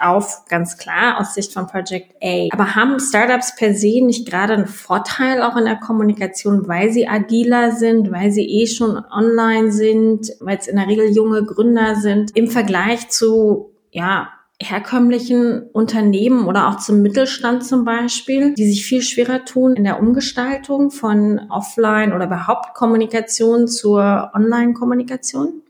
auf, 0.00 0.44
ganz 0.48 0.78
klar, 0.78 1.20
aus 1.20 1.34
Sicht 1.34 1.52
von 1.52 1.66
Project 1.66 2.14
A. 2.22 2.48
Aber 2.52 2.76
haben 2.76 3.00
Startups 3.00 3.56
per 3.56 3.74
se 3.74 4.00
nicht 4.00 4.28
gerade 4.28 4.54
einen 4.54 4.66
Vorteil 4.66 5.42
auch 5.42 5.56
in 5.56 5.64
der 5.64 5.76
Kommunikation, 5.76 6.68
weil 6.68 6.92
sie 6.92 7.08
agiler 7.08 7.72
sind, 7.72 8.12
weil 8.12 8.30
sie 8.30 8.46
eh 8.46 8.68
schon 8.68 9.04
online 9.10 9.72
sind, 9.72 10.32
weil 10.40 10.58
es 10.58 10.68
in 10.68 10.76
der 10.76 10.86
Regel 10.86 11.10
junge 11.10 11.44
Gründer 11.44 11.96
sind, 11.96 12.36
im 12.36 12.46
Vergleich 12.46 13.08
zu, 13.08 13.70
ja, 13.90 14.28
herkömmlichen 14.62 15.62
Unternehmen 15.72 16.46
oder 16.46 16.68
auch 16.68 16.78
zum 16.78 17.02
Mittelstand 17.02 17.64
zum 17.64 17.84
Beispiel, 17.84 18.54
die 18.54 18.66
sich 18.66 18.84
viel 18.84 19.02
schwerer 19.02 19.44
tun 19.44 19.76
in 19.76 19.84
der 19.84 20.00
Umgestaltung 20.00 20.90
von 20.90 21.40
Offline 21.50 22.12
oder 22.12 22.26
überhaupt 22.26 22.74
Kommunikation 22.74 23.68
zur 23.68 24.30
Online-Kommunikation? 24.34 25.62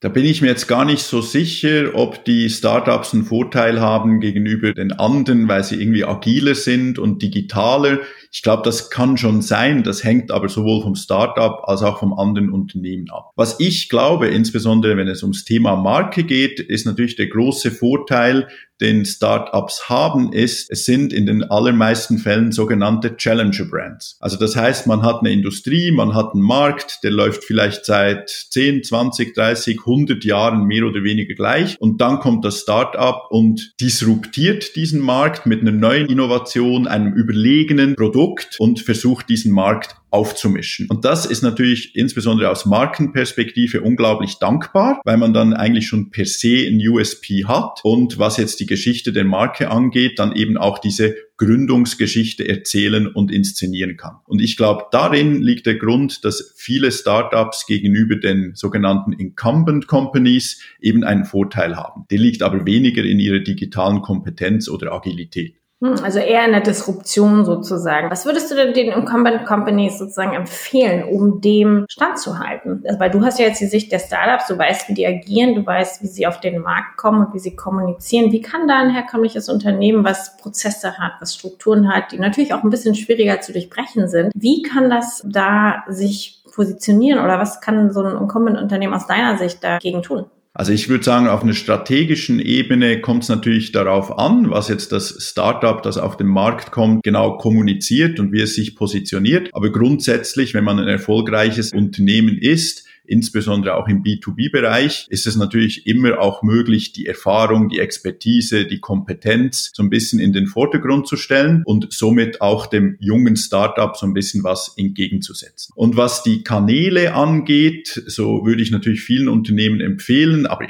Da 0.00 0.10
bin 0.10 0.26
ich 0.26 0.42
mir 0.42 0.48
jetzt 0.48 0.68
gar 0.68 0.84
nicht 0.84 1.02
so 1.02 1.22
sicher, 1.22 1.94
ob 1.94 2.26
die 2.26 2.50
Startups 2.50 3.14
einen 3.14 3.24
Vorteil 3.24 3.80
haben 3.80 4.20
gegenüber 4.20 4.74
den 4.74 4.92
anderen, 4.92 5.48
weil 5.48 5.64
sie 5.64 5.80
irgendwie 5.80 6.04
agiler 6.04 6.54
sind 6.54 6.98
und 6.98 7.22
digitaler. 7.22 8.00
Ich 8.34 8.42
glaube, 8.42 8.64
das 8.64 8.90
kann 8.90 9.16
schon 9.16 9.42
sein. 9.42 9.84
Das 9.84 10.02
hängt 10.02 10.32
aber 10.32 10.48
sowohl 10.48 10.82
vom 10.82 10.96
Startup 10.96 11.60
als 11.68 11.82
auch 11.82 12.00
vom 12.00 12.12
anderen 12.18 12.50
Unternehmen 12.50 13.08
ab. 13.10 13.30
Was 13.36 13.60
ich 13.60 13.88
glaube, 13.88 14.26
insbesondere 14.26 14.96
wenn 14.96 15.06
es 15.06 15.22
ums 15.22 15.44
Thema 15.44 15.76
Marke 15.76 16.24
geht, 16.24 16.58
ist 16.58 16.84
natürlich 16.84 17.14
der 17.14 17.28
große 17.28 17.70
Vorteil, 17.70 18.48
den 18.80 19.04
Startups 19.04 19.88
haben, 19.88 20.32
ist, 20.32 20.70
es 20.70 20.84
sind 20.84 21.12
in 21.12 21.26
den 21.26 21.44
allermeisten 21.44 22.18
Fällen 22.18 22.52
sogenannte 22.52 23.16
Challenger 23.16 23.64
Brands. 23.64 24.16
Also 24.20 24.36
das 24.36 24.56
heißt, 24.56 24.86
man 24.86 25.02
hat 25.02 25.20
eine 25.20 25.30
Industrie, 25.30 25.92
man 25.92 26.14
hat 26.14 26.32
einen 26.32 26.42
Markt, 26.42 26.98
der 27.04 27.12
läuft 27.12 27.44
vielleicht 27.44 27.84
seit 27.84 28.28
10, 28.28 28.82
20, 28.82 29.34
30, 29.34 29.78
100 29.80 30.24
Jahren 30.24 30.64
mehr 30.64 30.84
oder 30.84 31.04
weniger 31.04 31.34
gleich 31.34 31.80
und 31.80 32.00
dann 32.00 32.18
kommt 32.18 32.44
das 32.44 32.60
Startup 32.60 33.22
und 33.30 33.74
disruptiert 33.80 34.74
diesen 34.76 35.00
Markt 35.00 35.46
mit 35.46 35.60
einer 35.60 35.72
neuen 35.72 36.08
Innovation, 36.08 36.86
einem 36.86 37.14
überlegenen 37.14 37.94
Produkt 37.94 38.56
und 38.58 38.80
versucht 38.80 39.28
diesen 39.28 39.52
Markt 39.52 39.96
aufzumischen. 40.14 40.86
Und 40.88 41.04
das 41.04 41.26
ist 41.26 41.42
natürlich 41.42 41.96
insbesondere 41.96 42.48
aus 42.48 42.66
Markenperspektive 42.66 43.80
unglaublich 43.80 44.38
dankbar, 44.38 45.00
weil 45.04 45.16
man 45.16 45.34
dann 45.34 45.52
eigentlich 45.54 45.88
schon 45.88 46.10
per 46.10 46.24
se 46.24 46.66
ein 46.68 46.80
USP 46.88 47.46
hat 47.46 47.80
und 47.82 48.16
was 48.18 48.36
jetzt 48.36 48.60
die 48.60 48.66
Geschichte 48.66 49.12
der 49.12 49.24
Marke 49.24 49.70
angeht, 49.70 50.20
dann 50.20 50.34
eben 50.36 50.56
auch 50.56 50.78
diese 50.78 51.16
Gründungsgeschichte 51.36 52.48
erzählen 52.48 53.08
und 53.08 53.32
inszenieren 53.32 53.96
kann. 53.96 54.18
Und 54.26 54.40
ich 54.40 54.56
glaube, 54.56 54.84
darin 54.92 55.42
liegt 55.42 55.66
der 55.66 55.74
Grund, 55.74 56.24
dass 56.24 56.54
viele 56.56 56.92
Startups 56.92 57.66
gegenüber 57.66 58.14
den 58.14 58.52
sogenannten 58.54 59.12
Incumbent 59.12 59.88
Companies 59.88 60.62
eben 60.80 61.02
einen 61.02 61.24
Vorteil 61.24 61.74
haben. 61.74 62.04
Der 62.12 62.18
liegt 62.18 62.42
aber 62.42 62.64
weniger 62.66 63.02
in 63.02 63.18
ihrer 63.18 63.40
digitalen 63.40 64.00
Kompetenz 64.00 64.68
oder 64.68 64.92
Agilität. 64.92 65.56
Hm, 65.82 65.96
also 66.02 66.18
eher 66.18 66.42
eine 66.42 66.62
Disruption 66.62 67.44
sozusagen. 67.44 68.10
Was 68.10 68.24
würdest 68.24 68.50
du 68.50 68.54
denn 68.54 68.72
den 68.72 68.92
Incumbent 68.92 69.44
Companies 69.44 69.98
sozusagen 69.98 70.34
empfehlen, 70.34 71.04
um 71.04 71.40
dem 71.40 71.84
standzuhalten? 71.88 72.84
Also, 72.86 73.00
weil 73.00 73.10
du 73.10 73.22
hast 73.22 73.38
ja 73.38 73.46
jetzt 73.46 73.60
die 73.60 73.66
Sicht 73.66 73.90
der 73.90 73.98
Startups, 73.98 74.46
du 74.46 74.56
weißt, 74.56 74.88
wie 74.88 74.94
die 74.94 75.06
agieren, 75.06 75.54
du 75.54 75.66
weißt, 75.66 76.02
wie 76.02 76.06
sie 76.06 76.26
auf 76.26 76.40
den 76.40 76.60
Markt 76.62 76.96
kommen 76.96 77.26
und 77.26 77.34
wie 77.34 77.40
sie 77.40 77.56
kommunizieren. 77.56 78.30
Wie 78.30 78.40
kann 78.40 78.68
da 78.68 78.78
ein 78.78 78.90
herkömmliches 78.90 79.48
Unternehmen, 79.48 80.04
was 80.04 80.36
Prozesse 80.36 80.96
hat, 80.96 81.12
was 81.20 81.34
Strukturen 81.34 81.88
hat, 81.92 82.12
die 82.12 82.18
natürlich 82.18 82.54
auch 82.54 82.62
ein 82.62 82.70
bisschen 82.70 82.94
schwieriger 82.94 83.40
zu 83.40 83.52
durchbrechen 83.52 84.08
sind, 84.08 84.32
wie 84.34 84.62
kann 84.62 84.90
das 84.90 85.22
da 85.26 85.84
sich 85.88 86.42
positionieren 86.54 87.22
oder 87.22 87.38
was 87.40 87.60
kann 87.60 87.92
so 87.92 88.02
ein 88.02 88.16
Incumbent-Unternehmen 88.16 88.94
aus 88.94 89.06
deiner 89.06 89.36
Sicht 89.38 89.64
dagegen 89.64 90.02
tun? 90.02 90.26
Also 90.56 90.72
ich 90.72 90.88
würde 90.88 91.02
sagen, 91.02 91.26
auf 91.26 91.42
einer 91.42 91.52
strategischen 91.52 92.38
Ebene 92.38 93.00
kommt 93.00 93.24
es 93.24 93.28
natürlich 93.28 93.72
darauf 93.72 94.20
an, 94.20 94.50
was 94.50 94.68
jetzt 94.68 94.92
das 94.92 95.16
Startup, 95.18 95.82
das 95.82 95.98
auf 95.98 96.16
den 96.16 96.28
Markt 96.28 96.70
kommt, 96.70 97.02
genau 97.02 97.38
kommuniziert 97.38 98.20
und 98.20 98.30
wie 98.30 98.40
es 98.40 98.54
sich 98.54 98.76
positioniert. 98.76 99.50
Aber 99.52 99.72
grundsätzlich, 99.72 100.54
wenn 100.54 100.62
man 100.62 100.78
ein 100.78 100.86
erfolgreiches 100.86 101.72
Unternehmen 101.72 102.38
ist, 102.38 102.86
insbesondere 103.06 103.74
auch 103.74 103.88
im 103.88 104.02
B2B-Bereich, 104.02 105.06
ist 105.10 105.26
es 105.26 105.36
natürlich 105.36 105.86
immer 105.86 106.18
auch 106.18 106.42
möglich, 106.42 106.92
die 106.92 107.06
Erfahrung, 107.06 107.68
die 107.68 107.78
Expertise, 107.78 108.66
die 108.66 108.80
Kompetenz 108.80 109.70
so 109.74 109.82
ein 109.82 109.90
bisschen 109.90 110.20
in 110.20 110.32
den 110.32 110.46
Vordergrund 110.46 111.06
zu 111.06 111.16
stellen 111.16 111.62
und 111.64 111.92
somit 111.92 112.40
auch 112.40 112.66
dem 112.66 112.96
jungen 113.00 113.36
Startup 113.36 113.96
so 113.96 114.06
ein 114.06 114.14
bisschen 114.14 114.44
was 114.44 114.74
entgegenzusetzen. 114.76 115.72
Und 115.76 115.96
was 115.96 116.22
die 116.22 116.42
Kanäle 116.42 117.14
angeht, 117.14 118.02
so 118.06 118.44
würde 118.44 118.62
ich 118.62 118.70
natürlich 118.70 119.02
vielen 119.02 119.28
Unternehmen 119.28 119.80
empfehlen, 119.80 120.46
aber 120.46 120.66